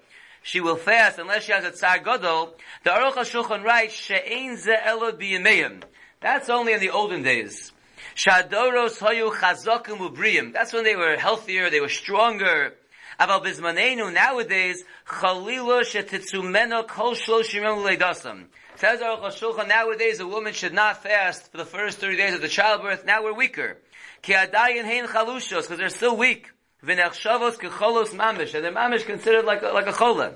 She 0.44 0.62
will 0.62 0.78
fast 0.78 1.20
unless 1.20 1.44
she 1.44 1.52
has 1.52 1.66
a 1.66 1.72
tsar 1.72 2.00
godol. 2.00 2.54
The 2.84 2.92
Aruch 2.92 3.16
HaShulchan 3.16 3.64
writes, 3.64 3.94
"She'en 3.94 4.56
zeh 4.58 4.86
elo 4.86 5.12
biyameim." 5.12 5.84
That's 6.22 6.50
only 6.50 6.74
in 6.74 6.80
the 6.80 6.90
olden 6.90 7.22
days. 7.22 7.74
Shadoros 8.16 9.00
hoyu 9.00 9.32
chazokim 9.32 10.00
ubriyim. 10.00 10.54
That's 10.54 10.74
when 10.74 10.84
they 10.84 10.96
were 10.96 11.18
healthier, 11.18 11.70
they 11.70 11.80
were 11.80 11.90
stronger. 11.90 12.74
Aval 13.20 13.44
bizmanenu 13.44 14.14
nowadays 14.14 14.84
chalila 15.08 15.82
shetitzumeno 15.82 16.88
kol 16.88 17.16
shloshim 17.16 17.64
yom 17.64 17.80
leidasam. 17.80 18.46
Says 18.76 19.00
Aruch 19.00 19.24
HaShulchan, 19.24 19.68
nowadays 19.68 20.20
a 20.20 20.28
woman 20.28 20.54
should 20.54 20.74
not 20.74 21.02
fast 21.02 21.52
for 21.52 21.58
the 21.58 21.66
first 21.66 21.98
30 21.98 22.16
days 22.16 22.34
of 22.36 22.42
the 22.42 22.48
childbirth. 22.48 23.06
Now 23.06 23.24
we're 23.24 23.34
weaker. 23.34 23.78
Ki 24.22 24.34
adayin 24.34 24.86
hein 24.86 25.08
chalushos, 25.08 25.64
because 25.64 25.80
they're 25.80 25.90
still 25.90 26.16
weak. 26.16 26.52
V'nechshavos 26.86 27.58
kecholos 27.58 28.10
mamish, 28.10 28.54
and 28.54 28.64
the 28.64 28.70
mamish 28.70 29.04
considered 29.04 29.46
like 29.46 29.64
a, 29.64 29.70
like 29.70 29.88
a 29.88 29.94
cholah. 29.94 30.36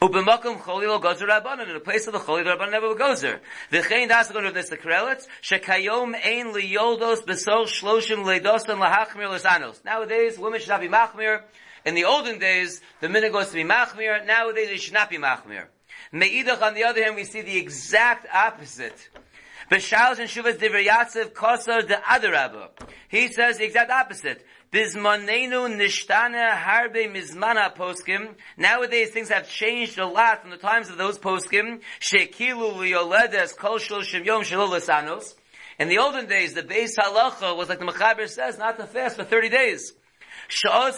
Ubemakum 0.00 0.60
cholil 0.60 1.00
gozer 1.00 1.28
rabbanon. 1.28 1.68
In 1.68 1.74
the 1.74 1.80
place 1.80 2.06
of 2.06 2.12
the 2.12 2.18
cholil, 2.18 2.44
the 2.44 2.50
rabbanon 2.50 2.70
never 2.72 2.94
there. 3.16 3.40
V'chein 3.70 4.08
das 4.08 4.28
to 4.28 4.50
this 4.52 4.68
the 4.68 4.76
krelitz. 4.76 5.26
Shekayom 5.42 6.14
ein 6.14 6.52
liyoldos 6.52 7.24
besol 7.24 7.66
shloshim 7.66 8.24
leidosan 8.24 8.78
lahachmir 8.78 9.28
lesanos. 9.38 9.84
Nowadays, 9.84 10.38
women 10.38 10.60
should 10.60 10.68
not 10.70 10.80
be 10.80 10.88
machmir. 10.88 11.42
In 11.84 11.94
the 11.94 12.04
olden 12.04 12.38
days, 12.38 12.80
the 13.00 13.08
minhag 13.08 13.32
goes 13.32 13.48
to 13.48 13.54
be 13.54 13.64
machmir. 13.64 14.26
Nowadays, 14.26 14.68
they 14.68 14.76
should 14.78 14.94
not 14.94 15.10
be 15.10 15.18
machmir. 15.18 15.66
Meidach, 16.12 16.62
on 16.62 16.74
the 16.74 16.84
other 16.84 17.02
hand, 17.02 17.16
we 17.16 17.24
see 17.24 17.42
the 17.42 17.56
exact 17.56 18.26
opposite. 18.32 19.08
B'shalos 19.70 20.18
and 20.18 20.28
Shuvas 20.28 20.58
Divrei 20.58 20.86
Yatsev 20.86 21.32
Kosar 21.32 21.86
de 21.86 21.94
Adarabba. 21.94 22.70
He 23.08 23.28
says 23.28 23.58
the 23.58 23.64
exact 23.64 23.90
opposite. 23.90 24.44
Bizmanenu 24.72 25.76
nishtana 25.76 26.50
harbe 26.50 27.10
mizmana 27.10 27.74
poskim. 27.74 28.34
Nowadays 28.56 29.10
things 29.10 29.28
have 29.28 29.48
changed 29.48 29.98
a 29.98 30.06
lot 30.06 30.42
from 30.42 30.50
the 30.50 30.56
times 30.56 30.90
of 30.90 30.98
those 30.98 31.18
poskim. 31.18 31.80
Shekilu 32.00 32.74
liyoledes 32.74 33.56
kol 33.56 33.78
shloshim 33.78 34.24
yom 34.24 34.42
anos. 34.88 35.34
In 35.78 35.88
the 35.88 35.98
olden 35.98 36.26
days, 36.26 36.54
the 36.54 36.62
base 36.62 36.96
halacha 36.96 37.56
was 37.56 37.68
like 37.68 37.80
the 37.80 37.84
Mechaber 37.84 38.28
says, 38.28 38.58
not 38.58 38.78
to 38.78 38.86
fast 38.86 39.16
for 39.16 39.24
30 39.24 39.48
days. 39.48 39.92
Because 40.46 40.96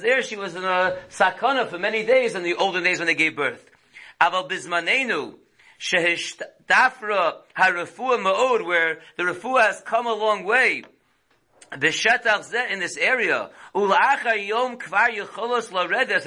there 0.00 0.22
she 0.22 0.36
was 0.36 0.54
in 0.54 0.64
a 0.64 0.96
sakana 1.10 1.68
for 1.68 1.78
many 1.78 2.06
days 2.06 2.34
in 2.34 2.42
the 2.42 2.54
olden 2.54 2.84
days 2.84 2.98
when 2.98 3.06
they 3.06 3.14
gave 3.14 3.36
birth. 3.36 3.68
Aval 4.20 4.48
bizmanenu, 4.48 5.34
shehishtafra 5.78 7.36
harafua 7.56 8.18
ma'od, 8.18 8.64
where 8.64 9.00
the 9.16 9.22
refuah 9.24 9.66
has 9.66 9.80
come 9.82 10.06
a 10.06 10.14
long 10.14 10.44
way. 10.44 10.84
In 11.72 11.80
this 11.80 12.06
area, 12.96 13.50
and 13.74 13.92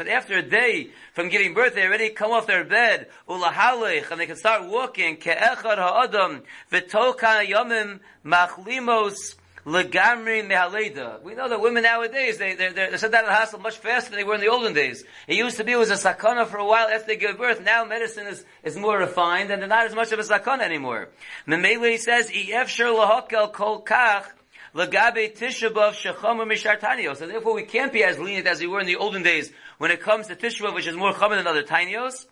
after 0.10 0.38
a 0.38 0.42
day 0.42 0.90
from 1.14 1.30
giving 1.30 1.54
birth, 1.54 1.76
they 1.76 1.86
already 1.86 2.10
come 2.10 2.32
off 2.32 2.46
their 2.46 2.66
bed, 2.66 3.08
and 3.28 4.20
they 4.20 4.26
can 4.26 4.36
start 4.36 4.66
walking, 4.66 5.16
legamri 9.66 10.48
mehaleda. 10.48 11.22
We 11.22 11.36
know 11.36 11.50
that 11.50 11.62
women 11.62 11.84
nowadays, 11.84 12.38
they, 12.38 12.56
they, 12.56 12.70
they 12.70 12.98
said 12.98 13.12
that 13.12 13.24
in 13.24 13.30
the 13.30 13.36
hospital 13.36 13.62
much 13.62 13.78
faster 13.78 14.12
than 14.12 14.20
they 14.20 14.24
were 14.24 14.36
in 14.36 14.42
the 14.42 14.50
olden 14.50 14.74
days. 14.74 15.04
It 15.28 15.36
used 15.36 15.58
to 15.58 15.64
be 15.64 15.74
it 15.74 15.78
was 15.78 15.90
a 15.90 15.96
sakana 15.96 16.48
for 16.48 16.58
a 16.58 16.66
while 16.66 16.88
after 16.88 17.08
they 17.08 17.16
give 17.18 17.38
birth. 17.38 17.62
Now 17.62 17.86
medicine 17.86 18.28
is, 18.28 18.46
is 18.64 18.78
more 18.78 18.98
refined 18.98 19.52
and 19.52 19.62
they're 19.62 19.70
not 19.70 19.86
as 19.86 19.96
much 19.96 20.12
of 20.12 20.20
a 20.20 20.24
sakana 20.24 20.62
anymore. 20.62 21.10
Memele 21.48 21.98
says, 21.98 22.30
Efshar 22.32 22.96
lahakel 22.96 23.52
kol 23.54 23.84
kach, 23.84 24.26
Lagabe. 24.74 25.36
So 27.18 27.28
therefore 27.28 27.56
we 27.56 27.64
can't 27.64 27.92
be 27.92 28.04
as 28.04 28.20
lenient 28.20 28.46
as 28.48 28.60
we 28.60 28.68
were 28.68 28.80
in 28.80 28.88
the 28.88 28.98
olden 28.98 29.24
days 29.24 29.52
when 29.78 29.92
it 29.92 30.02
comes 30.02 30.28
to 30.28 30.36
Tishabov, 30.36 30.76
which 30.76 30.88
is 30.88 30.96
more 30.96 31.14
common 31.14 31.38
than 31.38 31.48
other 31.48 31.64
Kishui. 31.64 32.30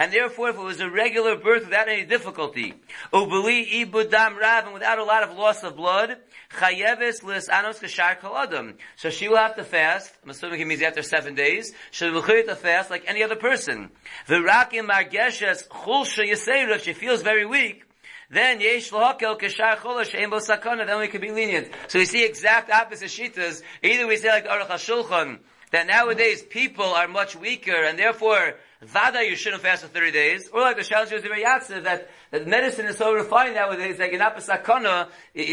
And 0.00 0.10
therefore, 0.10 0.48
if 0.48 0.56
it 0.56 0.62
was 0.62 0.80
a 0.80 0.88
regular 0.88 1.36
birth 1.36 1.66
without 1.66 1.86
any 1.86 2.04
difficulty, 2.04 2.72
Ubeli 3.12 3.84
Ibudam 3.84 4.38
Rav, 4.38 4.64
and 4.64 4.72
without 4.72 4.98
a 4.98 5.04
lot 5.04 5.22
of 5.22 5.36
loss 5.36 5.62
of 5.62 5.76
blood, 5.76 6.16
Chayeves 6.58 7.22
Lis 7.22 7.50
Anos 7.50 7.80
Kashar 7.80 8.18
Kaladam. 8.18 8.76
So 8.96 9.10
she 9.10 9.28
will 9.28 9.36
have 9.36 9.56
to 9.56 9.62
fast, 9.62 10.10
I'm 10.24 10.30
assuming 10.30 10.58
it 10.58 10.66
means 10.66 10.80
after 10.80 11.02
seven 11.02 11.34
days, 11.34 11.74
she 11.90 12.08
will 12.08 12.22
have 12.22 12.46
to 12.46 12.56
fast 12.56 12.88
like 12.88 13.04
any 13.06 13.22
other 13.22 13.36
person. 13.36 13.90
Virakim 14.26 14.88
Margeshes 14.88 15.68
Chulsha 15.68 16.26
Yisera, 16.26 16.76
if 16.76 16.84
she 16.84 16.94
feels 16.94 17.20
very 17.20 17.44
weak, 17.44 17.84
then 18.30 18.62
yesh 18.62 18.92
lahakel 18.92 19.38
kashar 19.38 19.82
chola 19.82 20.06
she'em 20.06 20.30
sakana, 20.30 20.86
then 20.86 20.98
we 20.98 21.08
can 21.08 21.20
be 21.20 21.30
lenient. 21.30 21.68
So 21.88 21.98
we 21.98 22.06
see 22.06 22.24
exact 22.24 22.70
opposite 22.70 23.10
shitas. 23.10 23.62
Either 23.82 24.06
we 24.06 24.16
say 24.16 24.30
like 24.30 24.46
Aruch 24.46 24.68
HaShulchan, 24.68 25.40
that 25.72 25.86
nowadays 25.86 26.42
people 26.42 26.86
are 26.86 27.06
much 27.06 27.36
weaker, 27.36 27.84
and 27.84 27.98
therefore, 27.98 28.54
Vada, 28.82 29.22
you 29.22 29.36
shouldn't 29.36 29.60
fast 29.62 29.82
for 29.82 29.88
30 29.88 30.10
days. 30.10 30.48
Or 30.48 30.62
like 30.62 30.76
the 30.76 30.82
Shalosh 30.82 31.10
Yosef 31.10 31.30
Yatsev, 31.30 31.84
that, 31.84 32.08
that 32.30 32.46
medicine 32.46 32.86
is 32.86 32.96
so 32.96 33.12
refined 33.12 33.54
nowadays 33.54 33.98
that 33.98 34.10
you're 34.10 34.18
not 34.18 34.34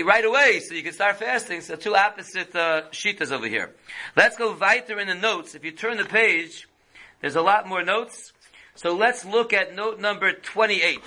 right 0.05 0.23
away, 0.23 0.61
so 0.61 0.73
you 0.73 0.81
can 0.81 0.93
start 0.93 1.17
fasting. 1.17 1.59
So 1.59 1.75
two 1.75 1.93
opposite 1.93 2.55
uh, 2.55 2.83
shitas 2.91 3.33
over 3.33 3.47
here. 3.47 3.75
Let's 4.15 4.37
go 4.37 4.55
weiter 4.55 4.97
in 4.99 5.09
the 5.09 5.15
notes. 5.15 5.55
If 5.55 5.65
you 5.65 5.71
turn 5.71 5.97
the 5.97 6.05
page, 6.05 6.69
there's 7.19 7.35
a 7.35 7.41
lot 7.41 7.67
more 7.67 7.83
notes. 7.83 8.31
So 8.75 8.95
let's 8.95 9.25
look 9.25 9.51
at 9.51 9.75
note 9.75 9.99
number 9.99 10.31
28. 10.31 10.99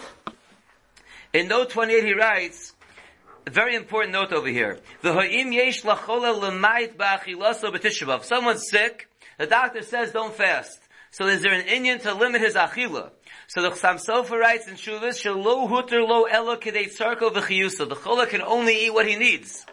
In 1.32 1.48
note 1.48 1.70
28 1.70 2.04
he 2.04 2.12
writes, 2.12 2.74
a 3.46 3.50
very 3.50 3.74
important 3.74 4.12
note 4.12 4.32
over 4.32 4.48
here. 4.48 4.78
If 5.02 5.14
someone's 8.24 8.68
sick, 8.68 9.08
the 9.38 9.46
doctor 9.46 9.82
says 9.82 10.12
don't 10.12 10.34
fast. 10.34 10.78
So 11.12 11.26
is 11.26 11.42
there 11.42 11.52
an 11.52 11.66
Indian 11.66 11.98
to 12.00 12.14
limit 12.14 12.40
his 12.40 12.54
achila? 12.54 13.10
So 13.48 13.62
the 13.62 13.70
Chassam 13.70 14.00
Sofer 14.04 14.38
writes 14.38 14.68
in 14.68 14.74
Shuvas, 14.74 15.20
Shalo 15.20 15.68
huter 15.68 16.06
lo 16.06 16.24
elo 16.24 16.56
kedei 16.56 16.86
tzarko 16.96 17.32
v'chiyusa. 17.32 17.88
The 17.88 17.96
chola 17.96 18.28
can 18.28 18.42
only 18.42 18.86
eat 18.86 18.94
what 18.94 19.08
he 19.08 19.16
needs. 19.16 19.66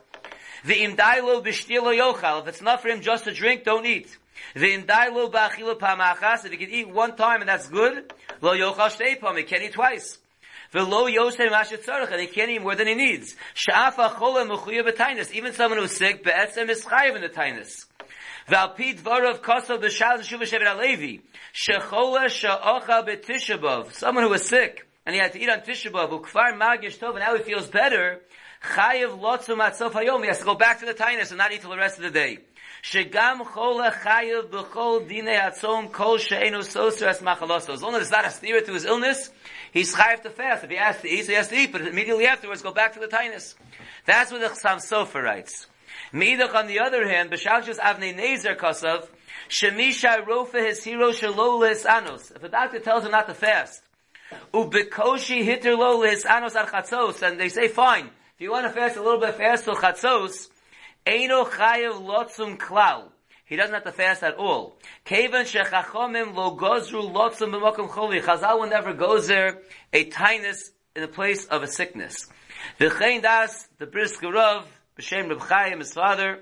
V'im 0.65 0.96
dailo 0.96 1.46
b'shtilo 1.46 1.96
yochal. 1.96 2.41
If 2.41 2.48
it's 2.48 2.62
not 2.63 2.82
for 2.82 2.88
him 2.88 3.01
just 3.01 3.25
to 3.25 3.34
drink, 3.34 3.63
don't 3.65 3.86
eat. 3.86 4.17
V'im 4.56 4.88
dailo 4.88 5.32
b'achila 5.32 5.77
pamachas. 5.77 6.46
If 6.46 6.51
he 6.53 6.58
can 6.58 6.72
eat 6.72 6.89
one 6.89 7.15
time 7.15 7.41
and 7.41 7.50
that's 7.50 7.67
good, 7.67 8.12
lo 8.41 8.58
yochal 8.58 8.89
shtei 8.89 9.20
pam. 9.20 9.38
He 9.38 9.44
can 9.44 9.62
eat 9.62 9.74
twice. 9.74 10.17
V'lo 10.74 11.08
yosem 11.08 11.51
ashet 11.51 11.86
tzarech, 11.86 12.12
and 12.12 12.20
he 12.20 12.27
can't 12.27 12.50
eat 12.50 12.63
more 12.63 12.75
than 12.75 12.88
he 12.88 12.96
needs. 12.96 13.36
Sha'afa 13.53 14.17
chola 14.17 14.44
mechuya 14.48 14.84
b'tainus. 14.84 15.32
Even 15.32 15.53
someone 15.53 15.79
who's 15.79 15.96
sick, 15.96 16.24
be'etzem 16.24 16.67
is 16.70 16.84
chayiv 16.84 17.15
in 17.15 17.22
the 17.22 17.29
tainus. 17.29 17.86
V'alpi 18.50 18.98
dvarav 18.98 19.39
kosav 19.42 19.82
b'shal 19.82 20.20
shuva 20.20 20.44
shevet 20.44 20.68
alevi. 20.68 21.22
Shechola 21.54 22.30
sha'ocha 22.30 23.06
b'tishabov. 23.06 23.92
Someone 23.92 24.24
who 24.24 24.30
was 24.30 24.48
sick, 24.48 24.88
and 25.06 25.13
he 25.13 25.20
had 25.20 25.34
to 25.34 25.39
eat 25.39 25.50
on 25.50 25.60
Tishabov, 25.60 26.12
ukfar 26.12 26.58
magish 26.58 26.98
tov, 26.98 27.10
and 27.10 27.20
now 27.20 27.36
he 27.36 27.44
feels 27.44 27.68
better, 27.68 28.22
chayiv 28.63 29.20
lotzum 29.20 29.58
atzof 29.58 29.92
hayom. 29.92 30.22
He 30.22 30.27
has 30.27 30.39
to 30.39 30.46
go 30.46 30.56
back 30.56 30.80
to 30.80 30.86
the 30.86 30.94
tainus 30.94 31.30
and 31.30 31.38
not 31.38 31.51
eat 31.51 31.60
till 31.60 31.72
the 31.72 31.77
rest 31.77 31.98
of 31.98 32.04
the 32.04 32.10
day. 32.10 32.38
Shegam 32.84 33.46
chola 33.54 33.92
chayiv 33.92 34.48
b'chol 34.50 35.10
dine 35.10 35.25
atzom 35.25 35.92
kol 35.92 36.18
she'enu 36.18 36.60
soser 36.60 37.08
as 37.08 37.20
machaloso. 37.20 37.74
As 37.74 37.82
long 37.82 37.96
as 37.96 38.04
it's 38.04 38.12
not 38.12 38.25
a 38.25 38.32
steer 38.32 38.62
to 38.62 38.74
his 38.74 38.86
illness, 38.86 39.30
he's 39.74 39.94
chayiv 39.94 40.22
to 40.22 40.30
fast. 40.30 40.63
If 40.63 40.70
he 40.70 40.77
has 40.77 41.01
to 41.01 41.10
eat, 41.10 41.24
so 41.24 41.32
he 41.32 41.34
has 41.34 41.50
to 41.50 41.56
eat, 41.56 41.74
but 41.74 41.82
immediately 41.82 42.27
afterwards 42.27 42.62
go 42.62 42.72
back 42.72 42.94
to 42.94 43.00
the 43.01 43.08
tainus. 43.08 43.56
That's 44.06 44.32
what 44.32 44.39
the 44.39 44.48
Chassam 44.48 44.77
Sofer 44.77 45.22
writes. 45.22 45.68
Meidach 46.13 46.54
on 46.54 46.68
the 46.68 46.80
other 46.80 47.08
hand, 47.08 47.32
b'shalshus 47.32 47.80
avnei 47.80 48.16
nezer 48.16 48.56
kosav, 48.58 49.08
shemisha 49.50 50.25
rofa 50.25 50.66
his 50.66 50.84
hero 50.84 51.12
shalolis 51.12 51.86
anos. 51.86 52.32
If 52.36 52.44
a 52.44 52.50
doctor 52.50 52.80
tells 52.80 53.06
him 53.06 53.12
not 53.12 53.27
to 53.27 53.34
fast, 53.34 53.82
ubekoshi 54.54 55.44
hitter 55.44 55.75
lo 55.75 56.04
anos 56.04 56.56
ar 56.56 56.68
chatzos, 56.68 57.22
and 57.22 57.39
they 57.39 57.50
say, 57.50 57.68
fine, 57.68 58.06
if 58.06 58.42
you 58.42 58.51
want 58.51 58.66
to 58.66 58.72
fast 58.72 58.98
a 58.98 59.01
little 59.01 59.20
bit 59.20 59.36
fast 59.36 59.66
till 59.66 59.75
chatzos, 59.75 60.50
eino 61.06 61.46
chayev 61.46 62.01
lotzum 62.06 62.58
klau. 62.58 63.10
He 63.46 63.56
doesn't 63.56 63.74
have 63.74 63.86
to 63.86 63.94
fast 63.94 64.24
at 64.24 64.36
all. 64.36 64.77
Kevan 65.06 65.46
shechachomim 65.46 66.36
lo 66.36 66.58
gozru 66.58 67.10
lotzum 67.10 67.54
b'mokum 67.54 67.89
choli. 67.89 68.22
Chazal 68.22 68.60
will 68.60 68.70
never 68.70 68.94
goes 68.94 69.27
there 69.27 69.62
a 69.94 70.04
tinus 70.10 70.72
in 70.96 71.01
the 71.01 71.08
place 71.08 71.46
of 71.46 71.63
a 71.63 71.68
sickness. 71.68 72.27
V'chein 72.77 73.22
das, 73.22 73.68
the 73.80 73.86
brisker 73.86 74.36
of, 74.36 74.68
b'shem 75.00 75.30
Reb 75.30 75.39
Chaim, 75.42 75.80
his 75.80 75.94
father, 75.94 76.39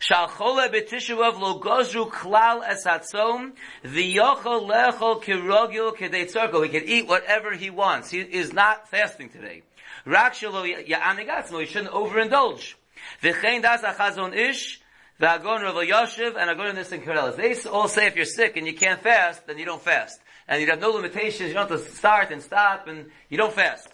Shal 0.00 0.28
chole 0.28 0.68
b'tishuvav 0.68 1.38
lo 1.38 1.60
gozru 1.60 2.10
klal 2.10 2.62
es 2.66 2.84
hatzom 2.84 3.52
v'yochol 3.84 4.68
lechol 4.68 5.22
kirogil 5.22 5.96
kedei 5.96 6.30
tzorko. 6.30 6.64
He 6.64 6.68
can 6.70 6.88
eat 6.88 7.08
whatever 7.08 7.52
he 7.52 7.70
wants. 7.70 8.10
He 8.10 8.20
is 8.20 8.52
not 8.52 8.88
fasting 8.88 9.28
today. 9.28 9.62
Rak 10.04 10.34
shelo 10.34 10.64
ya'anigatzmo. 10.86 11.60
He 11.60 11.66
shouldn't 11.66 11.92
overindulge. 11.92 12.74
V'chein 13.22 13.62
das 13.62 13.82
achazon 13.82 14.36
ish 14.36 14.80
v'agon 15.20 15.62
Rav 15.62 15.74
Yoshev 15.74 16.36
and 16.36 16.50
Agon 16.50 16.74
Nissen 16.74 17.02
Karelitz. 17.02 17.36
They 17.36 17.68
all 17.68 17.88
say 17.88 18.06
if 18.06 18.16
you're 18.16 18.24
sick 18.24 18.56
and 18.56 18.66
you 18.66 18.74
can't 18.74 19.00
fast, 19.00 19.46
then 19.46 19.58
you 19.58 19.64
don't 19.64 19.82
fast. 19.82 20.20
And 20.46 20.60
you 20.62 20.68
have 20.68 20.80
no 20.80 20.90
limitations, 20.90 21.48
you 21.48 21.54
don't 21.54 21.70
have 21.70 21.84
to 21.84 21.90
start 21.90 22.30
and 22.30 22.42
stop, 22.42 22.88
and 22.88 23.10
you 23.28 23.36
don't 23.36 23.52
fast. 23.52 23.88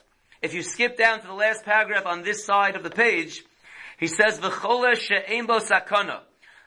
If 0.44 0.52
you 0.52 0.62
skip 0.62 0.98
down 0.98 1.22
to 1.22 1.26
the 1.26 1.32
last 1.32 1.64
paragraph 1.64 2.04
on 2.04 2.22
this 2.22 2.44
side 2.44 2.76
of 2.76 2.82
the 2.82 2.90
page, 2.90 3.42
he 3.98 4.08
says, 4.08 4.38
V'chola 4.38 4.94
she'ein 4.94 5.46
bo 5.46 5.58
sakana. 5.58 6.20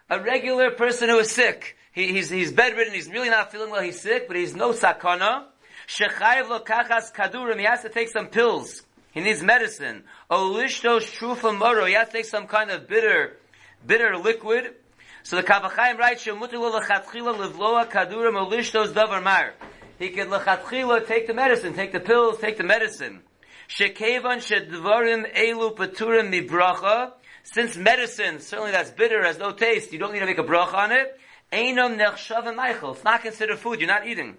A 0.10 0.20
regular 0.20 0.72
person 0.72 1.10
who 1.10 1.20
is 1.20 1.30
sick, 1.30 1.78
he, 1.92 2.12
he's, 2.12 2.28
he's 2.28 2.52
bedridden, 2.52 2.92
he's 2.96 3.08
really 3.08 3.30
not 3.30 3.52
feeling 3.52 3.70
well, 3.70 3.84
he's 3.84 4.02
sick, 4.02 4.28
but 4.28 4.36
he's 4.36 4.56
no 4.56 4.72
sakana. 4.72 5.44
Shechayev 5.88 6.50
lo 6.50 6.62
kachas 6.62 7.14
kadurim, 7.14 7.60
he 7.60 7.66
has 7.66 7.84
to 7.84 7.90
take 7.90 8.10
some 8.10 8.30
pills. 8.30 8.82
He 9.12 9.20
needs 9.20 9.44
medicine. 9.44 10.06
Olishto 10.32 11.00
shrufa 11.00 11.56
moro, 11.56 11.86
he 11.86 11.94
has 11.94 12.08
to 12.08 12.14
take 12.14 12.26
some 12.26 12.48
kind 12.48 12.72
of 12.72 12.88
bitter, 12.88 13.38
bitter 13.86 14.18
liquid. 14.18 14.74
So 15.22 15.36
the 15.36 15.44
Kavachayim 15.44 16.00
writes, 16.00 16.26
Shemutu 16.26 16.54
lo 16.54 16.82
lechatchila 16.82 17.38
livloa 17.38 17.88
kadurim 17.88 18.44
olishtos 18.44 18.94
davar 18.94 19.24
mar. 19.24 19.54
He 20.00 20.10
could 20.10 20.30
lechatchila 20.30 21.06
take 21.06 21.28
the 21.28 21.36
medicine, 21.36 21.76
take 21.76 21.92
the 21.92 22.00
pills, 22.00 22.40
take 22.40 22.58
the 22.58 22.64
medicine. 22.64 23.22
Shekevan 23.68 24.40
shedvarim 24.40 25.34
elu 25.36 25.76
paturim 25.76 26.32
mibracha. 26.32 27.12
Since 27.44 27.78
medicine, 27.78 28.40
certainly 28.40 28.72
that's 28.72 28.92
bitter, 28.92 29.24
has 29.24 29.38
no 29.38 29.52
taste, 29.52 29.94
you 29.94 30.00
don't 30.00 30.14
need 30.14 30.20
to 30.20 30.26
make 30.26 30.38
a 30.38 30.44
bracha 30.44 30.74
on 30.74 30.92
it. 30.92 31.20
Einam 31.52 31.98
nechshav 31.98 32.44
meichel. 32.56 32.96
It's 32.96 33.04
not 33.04 33.22
considered 33.22 33.60
food, 33.60 33.80
you're 33.80 33.88
not 33.88 34.08
eating. 34.08 34.38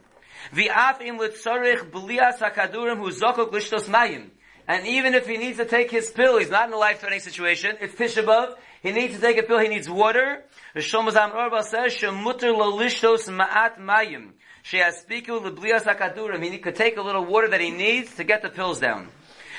V'af 0.53 1.01
im 1.01 1.19
b'lias 1.19 2.39
hakadurim 2.39 2.99
hu 2.99 3.11
zokok 3.11 3.51
lishtos 3.51 3.85
mayim. 3.85 4.31
And 4.67 4.87
even 4.87 5.15
if 5.15 5.27
he 5.27 5.39
needs 5.39 5.57
to 5.57 5.65
take 5.65 5.91
his 5.91 6.11
pill, 6.11 6.39
he's 6.39 6.51
not 6.51 6.69
in 6.69 6.75
a 6.75 6.77
life-threatening 6.77 7.21
situation, 7.21 7.79
it's 7.81 7.95
Tishabov, 7.95 8.55
he 8.83 8.93
needs 8.93 9.15
to 9.15 9.21
take 9.21 9.39
a 9.39 9.43
pill, 9.43 9.59
he 9.59 9.69
needs 9.69 9.89
water. 9.89 10.45
Shomazam 10.77 11.33
Orba 11.33 11.63
says, 11.63 11.95
Shemutter 11.95 12.55
lishtos 12.55 13.29
ma'at 13.35 13.79
mayim. 13.79 14.33
Sheyaspiku 14.65 15.41
leblias 15.43 15.85
hakadurim. 15.85 16.43
He 16.45 16.59
could 16.59 16.77
take 16.77 16.99
a 16.99 17.03
little 17.03 17.25
water 17.25 17.49
that 17.49 17.61
he 17.61 17.71
needs 17.71 18.15
to 18.17 18.25
get 18.25 18.43
the 18.43 18.51
pills 18.51 18.81
down. 18.81 19.09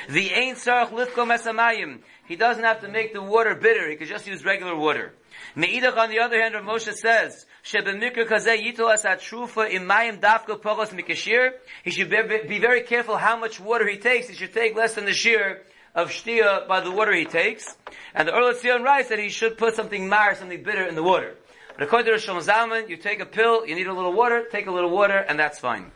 The 0.09 0.31
ain't 0.31 0.57
sarach 0.57 0.89
lifko 0.89 1.27
mesamayim. 1.27 1.99
He 2.27 2.35
doesn't 2.35 2.63
have 2.63 2.81
to 2.81 2.87
make 2.87 3.13
the 3.13 3.21
water 3.21 3.53
bitter. 3.53 3.87
He 3.87 3.95
could 3.95 4.07
just 4.07 4.25
use 4.25 4.43
regular 4.43 4.75
water. 4.75 5.13
Meidach, 5.55 5.97
on 5.97 6.09
the 6.09 6.19
other 6.19 6.41
hand, 6.41 6.55
Rav 6.55 6.63
Moshe 6.63 6.91
says, 6.95 7.45
Shebemikra 7.63 8.27
kazeh 8.27 8.57
yitol 8.57 8.91
as 8.91 9.03
atrufa 9.03 9.69
imayim 9.69 10.19
dafko 10.19 10.59
pogos 10.59 10.89
mikashir. 10.89 11.51
He 11.83 11.91
should 11.91 12.09
be, 12.09 12.57
very 12.57 12.81
careful 12.81 13.17
how 13.17 13.37
much 13.37 13.59
water 13.59 13.87
he 13.87 13.97
takes. 13.97 14.27
He 14.27 14.33
should 14.33 14.51
take 14.51 14.75
less 14.75 14.95
than 14.95 15.05
the 15.05 15.13
shear 15.13 15.61
of 15.93 16.09
shtia 16.09 16.67
by 16.67 16.81
the 16.81 16.89
water 16.89 17.13
he 17.13 17.25
takes. 17.25 17.77
And 18.15 18.27
the 18.27 18.33
Or 18.33 18.41
L'Tzion 18.41 18.83
writes 18.83 19.09
that 19.09 19.19
he 19.19 19.29
should 19.29 19.59
put 19.59 19.75
something 19.75 20.09
mar, 20.09 20.33
something 20.33 20.63
bitter 20.63 20.85
in 20.85 20.95
the 20.95 21.03
water. 21.03 21.35
But 21.75 21.83
according 21.83 22.11
to 22.11 22.19
Rishon 22.19 22.43
Zalman, 22.43 22.89
you 22.89 22.97
take 22.97 23.19
a 23.19 23.27
pill, 23.27 23.63
you 23.67 23.75
need 23.75 23.85
a 23.85 23.93
little 23.93 24.13
water, 24.13 24.47
take 24.51 24.65
a 24.65 24.71
little 24.71 24.89
water, 24.89 25.17
and 25.19 25.37
that's 25.39 25.59
fine. 25.59 25.91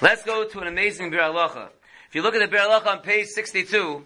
Let's 0.00 0.22
go 0.22 0.46
to 0.46 0.60
an 0.60 0.68
amazing 0.68 1.10
Bir. 1.10 1.70
If 2.12 2.16
you 2.16 2.22
look 2.22 2.34
at 2.34 2.40
the 2.40 2.46
Bir 2.46 2.58
Halacha 2.58 2.88
on 2.88 3.00
page 3.00 3.28
62, 3.28 4.04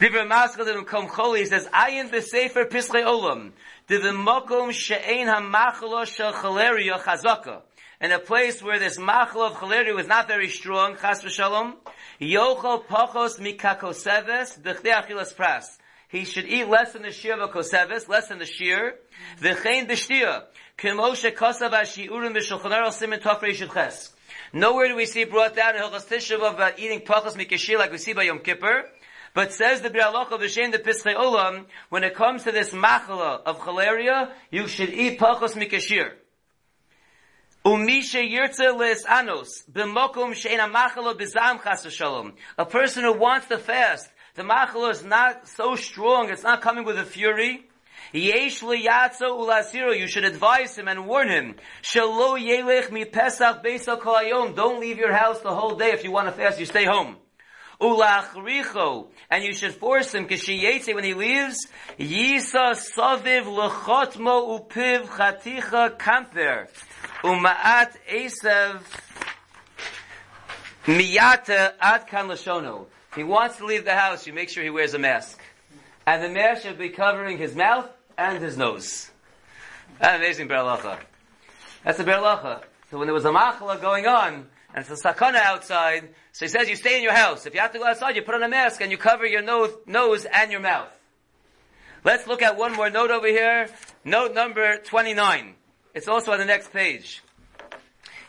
Divrei 0.00 0.28
Maskal 0.28 0.76
in 0.76 0.84
Kom 0.84 1.06
Choli, 1.06 1.38
he 1.38 1.44
says, 1.44 1.68
Ayin 1.68 2.10
b'sefer 2.10 2.68
pislei 2.68 3.04
olam, 3.04 3.52
divim 3.88 4.26
mokom 4.26 4.72
she'ein 4.72 5.28
ha-machalo 5.28 6.04
shel 6.04 6.32
chaleria 6.32 6.98
chazaka. 7.00 7.62
In 8.00 8.10
a 8.10 8.18
place 8.18 8.60
where 8.60 8.80
this 8.80 8.98
machlo 8.98 9.52
of 9.52 9.52
chaleria 9.52 9.94
was 9.94 10.08
not 10.08 10.26
very 10.26 10.48
strong, 10.48 10.96
chas 11.00 11.22
v'shalom, 11.22 11.74
yochel 12.20 12.84
pachos 12.86 13.38
mikakoseves, 13.38 14.60
b'chdei 14.60 15.00
achilas 15.00 15.32
pras. 15.32 15.78
He 16.08 16.24
should 16.24 16.46
eat 16.46 16.66
less 16.66 16.92
than 16.92 17.02
the 17.02 17.12
shear 17.12 17.34
of 17.34 17.50
a 17.50 17.52
koseves, 17.52 18.08
less 18.08 18.26
than 18.26 18.40
the 18.40 18.46
shear. 18.46 18.96
V'chein 19.40 19.88
b'shtia, 19.88 20.46
kemo 20.76 21.12
shekosav 21.12 21.70
ha-shi'urim 21.70 22.34
b'shulchan 22.34 22.72
aruch 22.72 23.00
simen 23.00 23.22
tofrei 23.22 23.54
shilches. 23.54 24.10
Nowhere 24.52 24.88
do 24.88 24.96
we 24.96 25.06
see 25.06 25.24
brought 25.24 25.56
down 25.56 25.76
in 25.76 25.82
Hilchas 25.82 26.06
Tishav 26.06 26.36
about 26.36 26.60
uh, 26.60 26.76
eating 26.76 27.00
pachos 27.00 27.34
mikashir 27.34 27.78
like 27.78 27.90
we 27.90 27.98
see 27.98 28.12
by 28.12 28.22
Yom 28.22 28.38
Kippur. 28.38 28.84
But 29.34 29.52
says 29.52 29.80
the 29.80 29.90
Bir 29.90 30.00
of 30.00 30.28
V'Shem 30.28 30.70
the 30.70 30.78
Pischei 30.78 31.16
Olam, 31.16 31.66
when 31.88 32.04
it 32.04 32.14
comes 32.14 32.44
to 32.44 32.52
this 32.52 32.70
machala 32.70 33.42
of 33.44 33.58
chalaria, 33.58 34.30
you 34.50 34.68
should 34.68 34.90
eat 34.90 35.18
pachos 35.18 35.56
mikashir. 35.56 36.12
Umisha 37.64 38.22
yirtze 38.22 38.78
les 38.78 39.04
b'mokum 39.72 40.34
she'en 40.34 40.60
machala 40.70 41.18
b'zam 41.18 41.60
chas. 41.62 42.32
A 42.56 42.64
person 42.64 43.02
who 43.02 43.14
wants 43.14 43.48
to 43.48 43.58
fast, 43.58 44.08
the 44.34 44.42
machala 44.42 44.92
is 44.92 45.04
not 45.04 45.48
so 45.48 45.74
strong, 45.74 46.30
it's 46.30 46.44
not 46.44 46.60
coming 46.62 46.84
with 46.84 46.98
a 46.98 47.04
fury. 47.04 47.68
Yesh 48.14 48.60
liyatzo 48.60 49.36
ulasiro. 49.36 49.98
You 49.98 50.06
should 50.06 50.24
advise 50.24 50.78
him 50.78 50.86
and 50.86 51.04
warn 51.04 51.28
him. 51.28 51.56
Shalo 51.82 52.38
yelech 52.38 52.92
mi 52.92 53.04
pesach 53.04 53.64
beisal 53.64 54.00
kolayom. 54.00 54.54
Don't 54.54 54.78
leave 54.78 54.98
your 54.98 55.12
house 55.12 55.40
the 55.40 55.52
whole 55.52 55.74
day. 55.74 55.90
If 55.90 56.04
you 56.04 56.12
want 56.12 56.28
to 56.28 56.32
fast, 56.32 56.60
you 56.60 56.64
stay 56.64 56.84
home. 56.84 57.16
Ulachricho. 57.80 59.08
And 59.28 59.42
you 59.42 59.52
should 59.52 59.74
force 59.74 60.14
him, 60.14 60.28
kishiyetze, 60.28 60.94
when 60.94 61.02
he 61.02 61.12
leaves, 61.14 61.66
yisa 61.98 62.76
saviv 62.96 63.46
lechotmo 63.46 64.60
upiv 64.60 65.06
chaticha 65.06 65.98
kamper. 65.98 66.68
Umaat 67.24 67.96
esev 68.08 68.80
miyata 70.84 71.72
ad 71.80 72.06
kan 72.06 72.28
lashono. 72.28 72.86
He 73.16 73.24
wants 73.24 73.56
to 73.56 73.66
leave 73.66 73.84
the 73.84 73.96
house, 73.96 74.24
you 74.24 74.32
make 74.32 74.50
sure 74.50 74.62
he 74.62 74.70
wears 74.70 74.94
a 74.94 75.00
mask. 75.00 75.40
And 76.06 76.22
the 76.22 76.28
mask 76.28 76.62
should 76.62 76.78
be 76.78 76.90
covering 76.90 77.38
his 77.38 77.56
mouth 77.56 77.88
and 78.16 78.42
his 78.42 78.56
nose. 78.56 79.10
That's 80.00 80.16
amazing 80.16 80.48
berlacha. 80.48 80.98
That's 81.84 81.98
a 81.98 82.04
berlacha. 82.04 82.62
So 82.90 82.98
when 82.98 83.06
there 83.06 83.14
was 83.14 83.24
a 83.24 83.30
machala 83.30 83.80
going 83.80 84.06
on, 84.06 84.46
and 84.74 84.84
it's 84.84 84.90
a 84.90 85.14
sakana 85.14 85.36
outside, 85.36 86.08
so 86.32 86.44
he 86.44 86.48
says 86.48 86.68
you 86.68 86.76
stay 86.76 86.96
in 86.96 87.02
your 87.02 87.14
house. 87.14 87.46
If 87.46 87.54
you 87.54 87.60
have 87.60 87.72
to 87.72 87.78
go 87.78 87.86
outside, 87.86 88.16
you 88.16 88.22
put 88.22 88.34
on 88.34 88.42
a 88.42 88.48
mask 88.48 88.80
and 88.80 88.90
you 88.90 88.98
cover 88.98 89.24
your 89.24 89.42
nose, 89.42 89.72
nose 89.86 90.24
and 90.24 90.50
your 90.50 90.60
mouth. 90.60 90.90
Let's 92.02 92.26
look 92.26 92.42
at 92.42 92.56
one 92.58 92.74
more 92.74 92.90
note 92.90 93.10
over 93.10 93.26
here. 93.26 93.68
Note 94.04 94.34
number 94.34 94.78
29. 94.78 95.54
It's 95.94 96.08
also 96.08 96.32
on 96.32 96.38
the 96.38 96.44
next 96.44 96.72
page. 96.72 97.22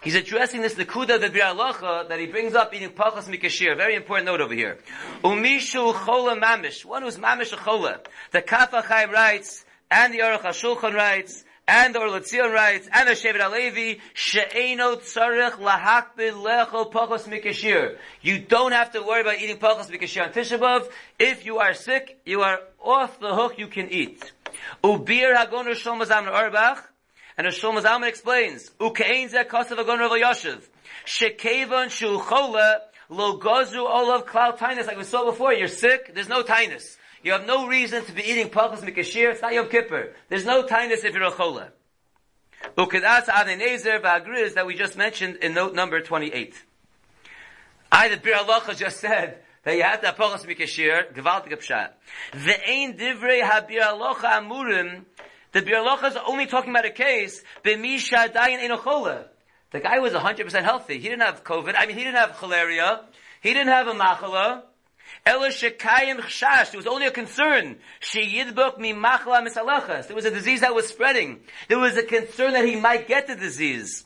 He's 0.04 0.13
addressing 0.13 0.62
this 0.62 0.75
Nakuda 0.75 1.20
the 1.20 1.30
Bialacha 1.30 2.10
that 2.10 2.20
he 2.20 2.27
brings 2.27 2.54
up 2.54 2.75
eating 2.75 2.92
Pachas 2.92 3.27
Mikashir. 3.27 3.75
Very 3.75 3.96
important 3.96 4.27
note 4.27 4.39
over 4.39 4.54
here. 4.54 4.77
Umishu 5.24 6.05
Chola 6.05 6.40
Mamish. 6.40 6.86
One 6.86 7.01
who's 7.01 7.18
Mamish 7.18 7.57
Chola. 7.66 8.01
The 8.31 8.44
Kafa 8.44 8.83
Chaim 8.83 9.09
writes, 9.09 9.65
and 9.89 10.13
the 10.13 10.19
Aruch 10.19 10.41
HaShulchan 10.41 10.93
writes, 10.93 11.43
and 11.67 11.95
the 11.95 12.00
Orlatzion 12.00 12.53
writes, 12.53 12.87
and 12.93 13.09
the 13.09 13.13
Shevet 13.13 13.39
Alevi, 13.39 14.00
She'eno 14.13 14.98
tzarech 14.98 15.53
lahakbid 15.53 16.33
lechol 16.33 16.91
pachos 16.91 17.27
mikashir. 17.27 17.98
You 18.21 18.39
don't 18.39 18.71
have 18.71 18.91
to 18.91 19.01
worry 19.01 19.21
about 19.21 19.39
eating 19.39 19.57
pachos 19.57 19.89
mikashir 19.89 20.25
on 20.25 20.33
Tisha. 20.33 20.87
If 21.17 21.45
you 21.45 21.57
are 21.57 21.74
sick, 21.74 22.19
you 22.25 22.41
are 22.41 22.59
off 22.79 23.19
the 23.19 23.33
hook, 23.33 23.57
you 23.57 23.67
can 23.67 23.89
eat. 23.89 24.31
Ubir 24.83 25.35
hagon 25.35 25.65
Rishon 25.65 26.00
Mazam 26.00 26.27
Auerbach, 26.27 26.83
and 27.37 27.48
the 27.48 27.51
Rishon 27.51 27.81
Mazam 27.81 28.07
explains, 28.07 28.69
Ukein 28.79 29.31
zeh 29.31 29.45
kosav 29.45 29.77
hagon 29.77 30.00
Rav 30.00 30.11
Yoshev, 30.11 30.61
She'kevan 31.05 31.89
shu 31.89 32.21
chola, 32.21 32.81
lo 33.09 33.39
gozu 33.39 33.77
olav 33.77 34.25
klal 34.25 34.55
tainus, 34.55 34.85
like 34.85 34.98
we 34.98 35.03
saw 35.03 35.25
before, 35.25 35.53
you're 35.53 35.67
sick, 35.67 36.13
there's 36.13 36.29
no 36.29 36.43
tainus. 36.43 36.98
You 37.25 37.31
have 37.31 37.48
no 37.48 37.66
reason 37.66 38.05
to 38.05 38.11
be 38.11 38.22
eating 38.22 38.50
pachas 38.50 38.81
mikashir. 38.81 39.31
It's 39.31 39.42
not 39.42 39.51
Yom 39.51 39.68
Kippur. 39.68 40.14
There's 40.29 40.46
no 40.46 40.61
tinus 40.61 41.03
if 41.03 41.16
you're 41.16 41.24
a 41.24 41.31
chola. 41.31 41.70
Ukedas 42.77 43.25
adenezer 43.25 44.00
v'agriz 44.00 44.53
that 44.53 44.68
we 44.68 44.75
just 44.75 44.96
mentioned 44.96 45.38
in 45.38 45.55
note 45.55 45.74
number 45.74 46.00
28. 46.01 46.53
I, 47.92 48.09
the 48.09 48.18
Bir 48.18 48.35
Halacha 48.35 48.77
just 48.77 49.00
said 49.00 49.40
that 49.64 49.75
you 49.75 49.81
have 49.81 50.01
to 50.01 50.05
have 50.05 50.16
pachas 50.18 50.46
mikashir, 50.46 51.16
gewaltig 51.16 51.51
pshat. 51.53 51.94
Ve'ein 52.33 52.96
divrei 52.96 53.42
ha-Bir 53.42 53.81
Halacha 53.81 54.40
amurim, 54.40 55.05
the 55.51 55.64
Bir 55.64 55.77
Halacha 55.77 56.11
is 56.11 56.18
only 56.27 56.46
talking 56.46 56.70
about 56.70 56.85
a 56.85 56.92
case, 56.92 57.42
b'misha 57.64 58.31
dayin 58.31 58.59
ein 58.59 58.77
chola. 58.77 59.25
The 59.72 59.79
guy 59.79 59.98
was 59.98 60.14
100% 60.14 60.61
healthy. 60.61 61.00
He 61.00 61.09
didn't 61.09 61.24
have 61.24 61.44
COVID. 61.44 61.74
I 61.75 61.88
mean, 61.88 61.98
he 61.98 62.03
didn't 62.03 62.18
have 62.18 62.33
chalaria. 62.33 63.01
He 63.42 63.51
didn't 63.51 63.70
have 63.70 63.88
a 63.88 63.94
machala. 63.94 64.61
There 65.25 65.40
was 65.40 66.88
only 66.88 67.07
a 67.07 67.11
concern. 67.11 67.77
There 68.14 70.16
was 70.16 70.25
a 70.25 70.31
disease 70.31 70.61
that 70.61 70.75
was 70.75 70.88
spreading. 70.88 71.40
There 71.68 71.79
was 71.79 71.98
a 71.98 72.03
concern 72.03 72.53
that 72.53 72.66
he 72.66 72.75
might 72.75 73.07
get 73.07 73.25
the 73.25 73.35
disease. 73.35 74.05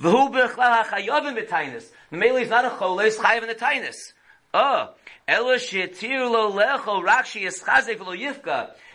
V'hu 0.00 0.32
b'tainus. 0.32 1.90
Mameli 2.12 2.42
is 2.42 2.50
not 2.50 2.64
a 2.64 2.70
chole, 2.70 3.04
it's 3.04 3.16
chayav 3.16 3.42
in 3.42 3.48
the 3.48 3.56
tainus. 3.56 4.12
Oh. 4.54 4.94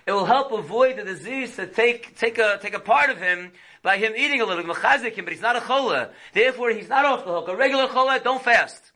It 0.08 0.13
will 0.13 0.25
help 0.25 0.53
avoid 0.53 0.97
the 0.97 1.03
disease 1.03 1.58
to 1.58 1.67
take, 1.67 2.17
take 2.17 2.38
a, 2.38 2.60
take 2.62 2.75
a 2.75 2.80
part 2.80 3.10
of 3.10 3.17
him 3.17 3.51
by 3.82 3.97
him 3.97 4.13
eating 4.15 4.39
a 4.39 4.45
little, 4.45 4.63
him, 4.63 4.73
but 4.73 5.34
he's 5.34 5.41
not 5.41 5.58
a 5.58 5.62
chola. 5.62 6.12
Therefore, 6.34 6.71
he's 6.71 6.88
not 6.88 7.03
off 7.03 7.25
the 7.25 7.32
hook. 7.32 7.49
A 7.49 7.56
regular 7.58 7.88
chola, 7.88 8.21
don't 8.23 8.41
fast. 8.41 8.93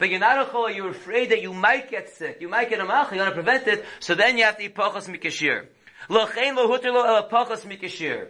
But 0.00 0.08
you're 0.08 0.18
not 0.18 0.48
a 0.48 0.72
you're 0.72 0.88
afraid 0.88 1.30
that 1.30 1.42
you 1.42 1.52
might 1.52 1.90
get 1.90 2.08
sick. 2.08 2.38
You 2.40 2.48
might 2.48 2.70
get 2.70 2.80
a 2.80 2.86
mach, 2.86 3.12
you 3.12 3.18
want 3.18 3.28
to 3.28 3.34
prevent 3.34 3.68
it, 3.68 3.84
so 4.00 4.14
then 4.14 4.38
you 4.38 4.44
have 4.44 4.56
to 4.56 4.64
eat 4.64 4.74
pachas 4.74 5.06
mikashir. 5.10 5.66
Lochein 6.08 6.56
lo 6.56 6.68
hutter 6.68 6.90
lo 6.90 7.02
uh, 7.02 7.16
el 7.16 7.28
pachas 7.28 7.66
mikashir. 7.66 8.28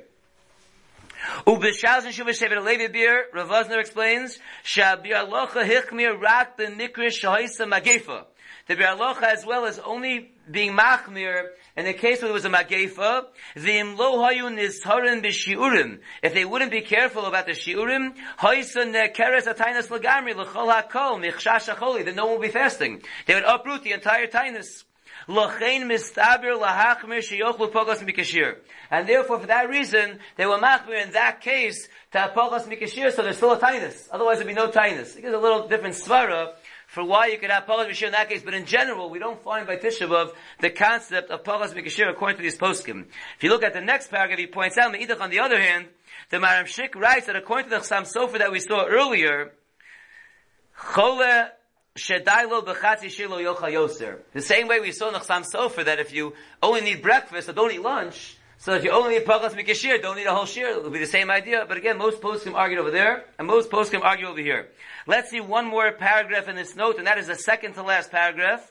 Ubishaz 1.46 2.06
and 2.06 2.12
Shuvah 2.12 2.30
Shevet 2.30 2.64
Levi 2.64 2.88
Bir, 2.88 3.26
Rav 3.32 3.70
explains, 3.70 4.40
Shabir 4.64 5.12
alocha 5.12 5.64
hichmir 5.64 6.20
rak 6.20 6.56
ben 6.56 6.76
mikrish 6.76 7.22
shahoisa. 7.22 8.24
The 8.66 8.74
Bir 8.74 9.24
as 9.24 9.46
well 9.46 9.64
as 9.64 9.78
only 9.78 10.32
being 10.50 10.76
machmir 10.76 11.50
in 11.76 11.84
the 11.84 11.92
case 11.92 12.20
where 12.20 12.30
it 12.30 12.34
was 12.34 12.44
a 12.44 12.48
magefa, 12.48 13.26
v'im 13.56 13.96
lo 13.96 14.18
hayu 14.18 14.50
nizharin 14.50 15.22
b'shiurim. 15.22 16.00
If 16.22 16.34
they 16.34 16.44
wouldn't 16.44 16.70
be 16.70 16.80
careful 16.80 17.26
about 17.26 17.46
the 17.46 17.52
shiurim, 17.52 18.14
haisa 18.38 18.84
nekeres 18.84 19.46
atainas 19.46 19.88
lagamri 19.88 20.34
l'chol 20.34 20.72
hakol 20.72 21.24
michshash 21.24 21.72
acholi, 21.72 22.04
then 22.04 22.16
no 22.16 22.26
one 22.26 22.34
will 22.36 22.42
be 22.42 22.48
fasting. 22.48 23.02
They 23.26 23.34
would 23.34 23.44
uproot 23.44 23.82
the 23.84 23.92
entire 23.92 24.26
tainus. 24.26 24.84
Lochein 25.28 25.82
mistabir 25.82 26.58
lahachmir 26.60 27.20
sheyochlu 27.20 27.70
pogos 27.70 27.98
mikashir. 27.98 28.56
And 28.90 29.08
therefore, 29.08 29.38
for 29.38 29.46
that 29.46 29.68
reason, 29.68 30.18
they 30.36 30.46
were 30.46 30.58
machmir 30.58 31.04
in 31.04 31.12
that 31.12 31.40
case 31.40 31.88
to 32.12 32.32
pogos 32.34 32.66
mikashir, 32.66 33.12
so 33.12 33.22
there's 33.22 33.36
still 33.36 33.52
a 33.52 33.58
tainus. 33.58 34.08
Otherwise, 34.10 34.38
there'd 34.38 34.48
be 34.48 34.54
no 34.54 34.68
tainus. 34.68 35.16
It 35.16 35.22
gives 35.22 35.34
a 35.34 35.38
little 35.38 35.68
different 35.68 35.94
svara 35.94 36.54
for 36.90 37.04
why 37.04 37.26
you 37.26 37.38
could 37.38 37.50
have 37.50 37.66
pogos 37.66 37.86
mikashir 37.86 38.06
in 38.06 38.12
that 38.12 38.28
case, 38.28 38.42
but 38.42 38.52
in 38.52 38.66
general, 38.66 39.10
we 39.10 39.20
don't 39.20 39.40
find 39.44 39.64
by 39.64 39.76
Tisha 39.76 40.08
B'Av 40.08 40.32
the 40.60 40.70
concept 40.70 41.30
of 41.30 41.44
pogos 41.44 41.72
mikashir 41.72 42.10
according 42.10 42.36
to 42.36 42.42
these 42.42 42.58
poskim. 42.58 43.06
If 43.36 43.44
you 43.44 43.50
look 43.50 43.62
at 43.62 43.74
the 43.74 43.80
next 43.80 44.10
paragraph, 44.10 44.40
he 44.40 44.48
points 44.48 44.76
out, 44.76 44.92
Meidach 44.92 45.20
on 45.20 45.30
the 45.30 45.38
other 45.38 45.60
hand, 45.60 45.86
the 46.30 46.38
Maram 46.38 46.64
Shik 46.64 46.96
writes 46.96 47.26
that 47.26 47.36
according 47.36 47.70
to 47.70 47.76
the 47.76 47.82
Chassam 47.82 48.12
Sofer 48.12 48.38
that 48.38 48.50
we 48.50 48.58
saw 48.58 48.86
earlier, 48.86 49.52
Chole 50.76 51.50
Shedailo 51.96 52.64
b'chatzi 52.64 53.04
shilo 53.04 53.40
yocha 53.40 53.72
yoser. 53.72 54.18
The 54.32 54.42
same 54.42 54.66
way 54.66 54.80
we 54.80 54.90
saw 54.90 55.08
in 55.08 55.12
the 55.12 55.20
Chassam 55.20 55.44
Sofer 55.44 55.84
that 55.84 56.00
if 56.00 56.12
you 56.12 56.34
only 56.60 56.80
need 56.80 57.02
breakfast 57.02 57.48
or 57.48 57.52
don't 57.52 57.72
eat 57.72 57.82
lunch, 57.82 58.36
So 58.60 58.74
if 58.74 58.84
you 58.84 58.90
only 58.90 59.14
need 59.14 59.24
Pachas 59.24 59.54
Mikashir, 59.54 60.02
don't 60.02 60.16
need 60.16 60.26
a 60.26 60.34
whole 60.34 60.44
shir, 60.44 60.68
it'll 60.68 60.90
be 60.90 60.98
the 60.98 61.06
same 61.06 61.30
idea. 61.30 61.64
But 61.66 61.78
again, 61.78 61.96
most 61.96 62.20
poskim 62.20 62.54
argue 62.54 62.78
over 62.78 62.90
there, 62.90 63.24
and 63.38 63.48
most 63.48 63.70
poskim 63.70 64.02
argue 64.02 64.26
over 64.26 64.38
here. 64.38 64.68
Let's 65.06 65.30
see 65.30 65.40
one 65.40 65.64
more 65.64 65.90
paragraph 65.92 66.46
in 66.46 66.56
this 66.56 66.76
note, 66.76 66.98
and 66.98 67.06
that 67.06 67.16
is 67.16 67.28
the 67.28 67.36
second 67.36 67.72
to 67.76 67.82
last 67.82 68.10
paragraph. 68.10 68.70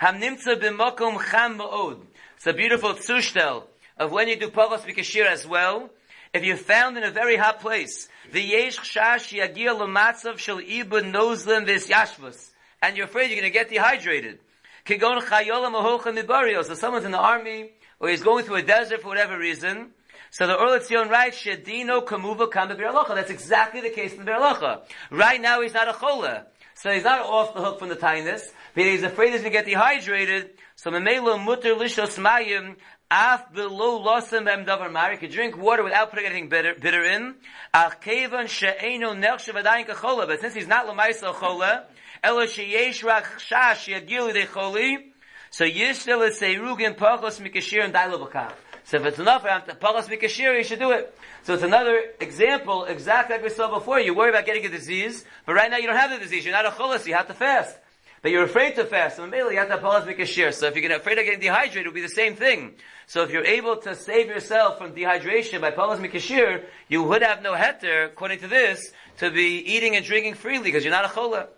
Hamnimtza 0.00 0.60
b'mokum 0.60 1.20
cham 1.28 1.58
ma'od. 1.58 2.02
It's 2.36 2.46
a 2.46 2.52
beautiful 2.52 2.94
tzushtel 2.94 3.64
of 3.98 4.12
when 4.12 4.28
you 4.28 4.36
do 4.36 4.48
Pachas 4.48 4.82
Mikashir 4.82 5.26
as 5.26 5.44
well. 5.44 5.90
If 6.32 6.44
you're 6.44 6.56
found 6.56 6.96
in 6.96 7.02
a 7.02 7.10
very 7.10 7.36
hot 7.36 7.58
place, 7.58 8.08
the 8.32 8.40
yesh 8.40 8.78
chash 8.78 9.36
yagir 9.36 9.76
l'matzav 9.76 10.38
shel 10.38 10.60
ibn 10.60 11.12
nozlim 11.12 11.66
vis 11.66 11.88
yashvus, 11.88 12.50
and 12.80 12.96
you're 12.96 13.06
afraid 13.06 13.32
you're 13.32 13.40
going 13.40 13.52
to 13.52 13.58
get 13.58 13.70
dehydrated. 13.70 14.38
Kigon 14.84 15.20
chayola 15.20 15.74
mahocha 15.74 16.16
mibario. 16.16 16.64
So 16.64 16.74
someone's 16.74 17.04
in 17.04 17.10
the 17.10 17.18
army, 17.18 17.72
or 18.00 18.08
he's 18.08 18.22
going 18.22 18.44
through 18.44 18.56
a 18.56 18.62
desert 18.62 19.02
for 19.02 19.08
whatever 19.08 19.38
reason. 19.38 19.90
So 20.30 20.46
the 20.46 20.54
Orla 20.54 20.80
Tzion 20.80 21.08
writes, 21.08 21.42
Shedino 21.42 22.04
kamuva 22.04 22.50
kam 22.50 22.68
That's 22.68 23.30
exactly 23.30 23.80
the 23.80 23.90
case 23.90 24.12
in 24.14 24.24
the. 24.24 24.80
Right 25.10 25.40
now 25.40 25.62
he's 25.62 25.74
not 25.74 25.88
a 25.88 25.92
chola. 25.92 26.46
So 26.74 26.90
he's 26.90 27.04
not 27.04 27.20
off 27.20 27.54
the 27.54 27.62
hook 27.62 27.78
from 27.78 27.88
the 27.88 27.96
tinus, 27.96 28.42
but 28.74 28.84
he's 28.84 29.02
afraid 29.02 29.32
he's 29.32 29.40
going 29.40 29.52
to 29.52 29.62
get 29.62 29.66
dehydrated. 29.66 30.50
So 30.74 30.90
memelo 30.90 31.42
mutter 31.42 31.74
lishos 31.74 32.18
mayim 32.18 32.76
af 33.10 33.50
below 33.54 34.04
losem 34.04 34.46
em 34.46 34.66
davar 34.66 34.92
mari. 34.92 35.16
Could 35.16 35.30
drink 35.30 35.56
water 35.56 35.82
without 35.82 36.10
putting 36.10 36.26
anything 36.26 36.50
bitter, 36.50 36.74
bitter 36.74 37.02
in. 37.02 37.36
Ach 37.72 37.98
kevan 37.98 38.46
she'eno 38.46 39.14
nechshav 39.14 39.62
adayin 39.62 39.86
kachola. 39.86 40.26
But 40.26 40.42
since 40.42 40.52
he's 40.52 40.66
not 40.66 40.86
lamaisa 40.86 41.34
chola, 41.40 41.86
elo 42.22 42.44
sheyesh 42.44 43.02
rak 43.04 43.24
shash 43.38 43.88
yagilu 43.88 44.34
de 44.34 44.44
choli, 44.44 45.12
so 45.50 45.64
yishtel 45.64 46.28
is 46.28 46.40
seirugin 46.40 46.96
pachos 46.96 47.40
mikashir 47.40 47.84
and 47.84 47.94
dailabakach. 47.94 48.52
So 48.86 48.98
if 48.98 49.04
it's 49.04 49.18
enough 49.18 49.42
Paras 49.42 50.06
Mikashir, 50.06 50.56
you 50.56 50.62
should 50.62 50.78
do 50.78 50.92
it. 50.92 51.12
So 51.42 51.54
it's 51.54 51.64
another 51.64 52.00
example, 52.20 52.84
exactly 52.84 53.34
like 53.34 53.42
we 53.42 53.50
saw 53.50 53.68
before. 53.68 53.98
You 53.98 54.14
worry 54.14 54.30
about 54.30 54.46
getting 54.46 54.64
a 54.64 54.68
disease, 54.68 55.24
but 55.44 55.54
right 55.54 55.68
now 55.68 55.78
you 55.78 55.88
don't 55.88 55.96
have 55.96 56.12
the 56.12 56.18
disease. 56.18 56.44
You're 56.44 56.54
not 56.54 56.66
a 56.66 56.70
cholas, 56.70 57.04
you 57.04 57.14
have 57.14 57.26
to 57.26 57.34
fast. 57.34 57.76
But 58.22 58.30
you're 58.30 58.44
afraid 58.44 58.76
to 58.76 58.84
fast. 58.84 59.16
So 59.16 59.24
immediately 59.24 59.54
you 59.54 59.58
have 59.58 59.70
to 59.70 59.78
Paras 59.78 60.04
Mikashir. 60.04 60.54
So 60.54 60.68
if 60.68 60.76
you're 60.76 60.92
afraid 60.92 61.18
of 61.18 61.24
getting 61.24 61.40
dehydrated, 61.40 61.80
it'll 61.80 61.94
be 61.94 62.00
the 62.00 62.08
same 62.08 62.36
thing. 62.36 62.74
So 63.08 63.24
if 63.24 63.32
you're 63.32 63.44
able 63.44 63.76
to 63.78 63.96
save 63.96 64.28
yourself 64.28 64.78
from 64.78 64.92
dehydration 64.92 65.60
by 65.60 65.72
Paras 65.72 65.98
Mikashir, 65.98 66.62
you 66.86 67.02
would 67.02 67.22
have 67.22 67.42
no 67.42 67.54
heter, 67.54 68.06
according 68.06 68.38
to 68.38 68.46
this, 68.46 68.92
to 69.18 69.32
be 69.32 69.64
eating 69.66 69.96
and 69.96 70.04
drinking 70.04 70.34
freely, 70.34 70.62
because 70.62 70.84
you're 70.84 70.94
not 70.94 71.04
a 71.04 71.12
chola. 71.12 71.48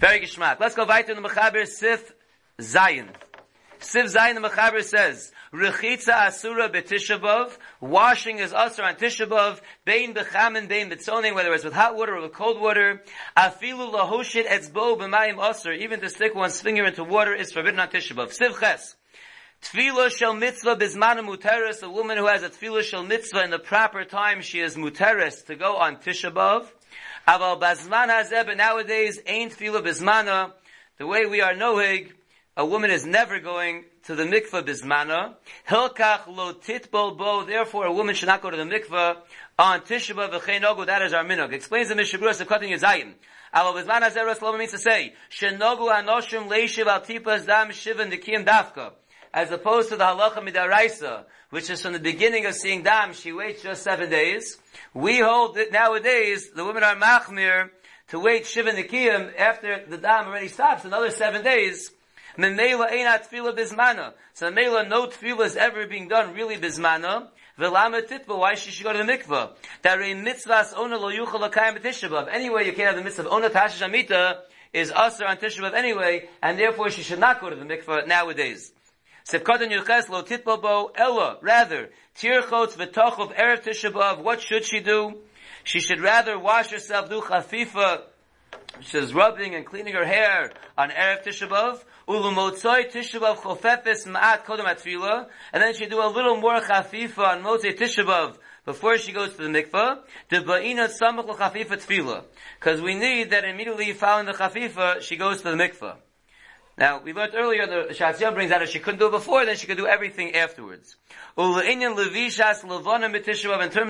Very 0.00 0.18
geschmack. 0.18 0.58
Let's 0.58 0.74
go 0.74 0.86
weiter 0.86 1.12
in 1.12 1.22
the 1.22 1.28
Mechaber 1.28 1.68
Sif 1.68 2.12
Zion. 2.62 3.10
Siv 3.80 4.14
Zayin 4.14 4.34
the 4.34 4.46
Mechaber 4.46 4.82
says, 4.82 5.32
Rechitza 5.54 6.26
Asura 6.26 6.68
B'Tishabov, 6.68 7.56
washing 7.80 8.38
is 8.38 8.52
Asur 8.52 8.84
on 8.84 8.94
Tishabov, 8.96 9.60
Bein 9.86 10.12
B'chamin, 10.12 10.68
Bein 10.68 10.90
B'tzoning, 10.90 11.34
whether 11.34 11.52
it's 11.54 11.64
with 11.64 11.72
hot 11.72 11.96
water 11.96 12.16
or 12.16 12.22
with 12.22 12.34
cold 12.34 12.60
water, 12.60 13.02
Afilu 13.36 13.90
Lahoshit 13.90 14.46
Etzbo 14.46 14.98
B'mayim 14.98 15.36
Asur, 15.36 15.76
even 15.78 16.00
to 16.00 16.10
stick 16.10 16.34
one's 16.34 16.60
finger 16.60 16.84
into 16.84 17.04
water 17.04 17.34
is 17.34 17.52
forbidden 17.52 17.80
on 17.80 17.88
Tishabov. 17.88 18.38
Siv 18.38 18.60
Ches, 18.60 18.96
Tfila 19.62 20.10
shel 20.10 20.34
mitzvah 20.34 20.76
bizmana 20.76 21.20
muteris, 21.20 21.82
a 21.82 21.90
woman 21.90 22.16
who 22.16 22.26
has 22.26 22.42
a 22.42 22.48
tfila 22.48 22.82
shel 22.82 23.02
mitzvah 23.02 23.44
in 23.44 23.50
the 23.50 23.58
proper 23.58 24.04
time, 24.04 24.40
she 24.40 24.60
is 24.60 24.74
muteris 24.76 25.44
to 25.46 25.54
go 25.54 25.76
on 25.76 25.96
Tishabov. 25.96 26.66
Aval 27.28 27.60
bazman 27.60 28.08
hazeh, 28.08 28.46
but 28.46 28.56
nowadays 28.56 29.20
ain't 29.26 29.52
tfila 29.52 29.82
bizmana, 29.82 30.52
the 30.98 31.06
way 31.06 31.26
we 31.26 31.42
are 31.42 31.52
nohig, 31.52 32.12
a 32.60 32.66
woman 32.66 32.90
is 32.90 33.06
never 33.06 33.40
going 33.40 33.86
to 34.04 34.14
the 34.14 34.24
mikveh 34.24 34.62
bismana. 34.62 35.32
Hilkach 35.66 36.26
lo 36.26 36.52
titbol 36.52 37.16
bo. 37.16 37.42
Therefore, 37.42 37.86
a 37.86 37.92
woman 37.92 38.14
should 38.14 38.26
not 38.26 38.42
go 38.42 38.50
to 38.50 38.56
the 38.58 38.64
mikveh 38.64 39.16
on 39.58 39.80
Tishba 39.80 40.30
v'cheinogu. 40.30 40.84
That 40.84 41.00
is 41.00 41.14
our 41.14 41.24
minog. 41.24 41.54
Explains 41.54 41.88
the 41.88 41.94
Mishabura 41.94 42.38
of 42.38 42.46
cutting 42.46 42.70
Yizayim. 42.70 43.14
Alo 43.54 43.72
bismana 43.72 44.12
zeros 44.12 44.42
loma 44.42 44.58
means 44.58 44.72
to 44.72 44.78
say 44.78 45.14
shenogu 45.30 45.90
anoshim 45.90 46.50
leishiv 46.50 46.84
al 46.86 47.00
tipas 47.00 47.46
dam 47.46 47.70
shivan 47.70 48.12
dekiyim 48.12 48.44
dafka. 48.44 48.92
As 49.32 49.50
opposed 49.50 49.88
to 49.88 49.96
the 49.96 50.04
halacha 50.04 50.46
midaraisa, 50.46 51.24
which 51.48 51.70
is 51.70 51.80
from 51.80 51.94
the 51.94 51.98
beginning 51.98 52.44
of 52.44 52.54
seeing 52.54 52.82
dam, 52.82 53.14
she 53.14 53.32
waits 53.32 53.62
just 53.62 53.82
seven 53.82 54.10
days. 54.10 54.58
We 54.92 55.20
hold 55.20 55.54
that 55.54 55.72
nowadays 55.72 56.50
the 56.54 56.66
women 56.66 56.82
are 56.82 56.94
machmir 56.94 57.70
to 58.08 58.20
wait 58.20 58.42
shivan 58.42 58.74
dekiyim 58.74 59.32
after 59.38 59.86
the 59.88 59.96
dam 59.96 60.26
already 60.26 60.48
stops 60.48 60.84
another 60.84 61.10
seven 61.10 61.42
days 61.42 61.90
Memela 62.38 62.90
ain't 62.90 63.08
tefillah 63.22 63.56
bismana. 63.56 64.12
So 64.34 64.50
Memela 64.50 64.88
no 64.88 65.06
tefillah 65.06 65.46
is 65.46 65.56
ever 65.56 65.86
being 65.86 66.08
done 66.08 66.34
really 66.34 66.56
bismana. 66.56 67.28
Velama 67.58 68.02
titba, 68.02 68.38
why 68.38 68.54
should 68.54 68.72
she 68.72 68.82
go 68.82 68.92
to 68.92 68.98
the 68.98 69.04
mikvah? 69.04 69.50
That 69.82 69.98
a 69.98 70.02
mitzvahs 70.02 70.76
ona 70.76 70.96
lo 70.96 71.10
yuchal 71.10 71.40
l'kayim 71.40 71.78
b'tishabav. 71.78 72.28
Anyway, 72.32 72.64
you 72.64 72.72
can't 72.72 72.88
have 72.88 72.96
the 72.96 73.02
mitzvah 73.02 73.28
ona 73.28 73.50
tashish 73.50 73.84
amita 73.84 74.40
is 74.72 74.90
usher 74.90 75.26
on 75.26 75.36
tishabav 75.36 75.74
anyway, 75.74 76.28
and 76.42 76.58
therefore 76.58 76.90
she 76.90 77.02
should 77.02 77.18
not 77.18 77.40
go 77.40 77.50
to 77.50 77.56
the 77.56 77.64
mikvah 77.64 78.06
nowadays. 78.06 78.72
Sefkatan 79.28 79.70
yuches 79.70 80.08
lo 80.08 80.22
titba 80.22 80.62
bo 80.62 80.90
ella, 80.94 81.38
rather, 81.42 81.90
tirchotz 82.16 82.76
v'tochov 82.76 83.34
erev 83.36 83.62
tishabav, 83.62 84.22
what 84.22 84.40
should 84.40 84.64
she 84.64 84.80
do? 84.80 85.18
She 85.64 85.80
should 85.80 86.00
rather 86.00 86.38
wash 86.38 86.70
herself, 86.70 87.10
do 87.10 87.20
chafifa, 87.20 88.02
she's 88.80 89.12
rubbing 89.14 89.54
and 89.54 89.66
cleaning 89.66 89.94
her 89.94 90.04
hair 90.04 90.52
on 90.76 90.90
erev 90.90 91.24
tishabav, 91.24 91.82
Ulumotzoi 92.10 92.90
Tishabav 92.90 93.36
Chofefes 93.36 94.04
Ma'at 94.06 94.44
Kodem 94.44 94.64
Atfila, 94.64 95.28
and 95.52 95.62
then 95.62 95.74
she 95.74 95.86
do 95.86 96.02
a 96.02 96.08
little 96.08 96.36
more 96.36 96.60
chafifa 96.60 97.18
on 97.18 97.42
Motzei 97.44 97.78
Tishabav 97.78 98.36
before 98.64 98.98
she 98.98 99.12
goes 99.12 99.30
to 99.36 99.42
the 99.42 99.48
mikvah, 99.48 100.00
ba'ina 100.28 100.88
samach 100.88 101.28
chafifa 101.36 101.76
tefillah. 101.76 102.24
Because 102.58 102.82
we 102.82 102.96
need 102.96 103.30
that 103.30 103.44
immediately 103.44 103.92
following 103.92 104.26
the 104.26 104.32
chafifa, 104.32 105.00
she 105.02 105.16
goes 105.16 105.42
to 105.42 105.50
the 105.50 105.56
mikvah. 105.56 105.96
Now, 106.80 106.98
we 107.04 107.12
learned 107.12 107.34
earlier, 107.34 107.66
the 107.66 107.92
Shatziyah 107.92 108.32
brings 108.32 108.50
out 108.50 108.62
if 108.62 108.70
she 108.70 108.78
couldn't 108.78 109.00
do 109.00 109.08
it 109.08 109.10
before, 109.10 109.44
then 109.44 109.54
she 109.56 109.66
could 109.66 109.76
do 109.76 109.86
everything 109.86 110.34
afterwards. 110.34 110.96
In 111.36 111.78
terms 111.78 111.96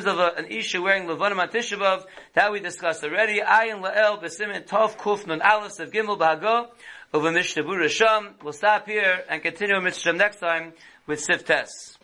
of 0.06 0.18
a, 0.18 0.32
an 0.36 0.46
isha 0.46 0.82
wearing 0.82 1.06
levanim 1.06 1.38
on 1.38 1.48
tishabav, 1.50 2.04
that 2.34 2.50
we 2.50 2.58
discussed 2.58 3.04
already. 3.04 3.38
Ayin 3.38 3.80
la'el 3.80 4.20
b'simin 4.20 4.66
tov 4.66 4.96
kuf 4.96 5.24
nun 5.24 5.40
alis 5.40 5.78
of 5.78 5.92
gimel 5.92 6.18
b'hago, 6.18 6.66
over 7.14 7.30
Mishnah 7.30 7.88
Sham. 7.88 8.34
We'll 8.42 8.52
stop 8.52 8.86
here 8.88 9.22
and 9.28 9.40
continue 9.40 9.76
with 9.76 9.84
Mishnah 9.84 10.14
next 10.14 10.40
time 10.40 10.72
with 11.06 11.24
Siftes. 11.24 11.96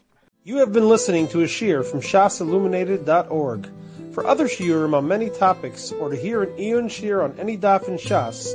You 0.44 0.58
have 0.58 0.72
been 0.72 0.88
listening 0.88 1.26
to 1.28 1.40
a 1.42 1.48
shear 1.48 1.82
from 1.82 2.00
shasilluminated.org. 2.00 3.68
For 4.12 4.24
other 4.24 4.46
shiurim 4.46 4.94
on 4.94 5.08
many 5.08 5.30
topics, 5.30 5.90
or 5.90 6.10
to 6.10 6.16
hear 6.16 6.44
an 6.44 6.60
Eon 6.60 6.88
shear 6.88 7.22
on 7.22 7.36
any 7.40 7.58
daf 7.58 7.88
in 7.88 7.96
Shas, 7.96 8.54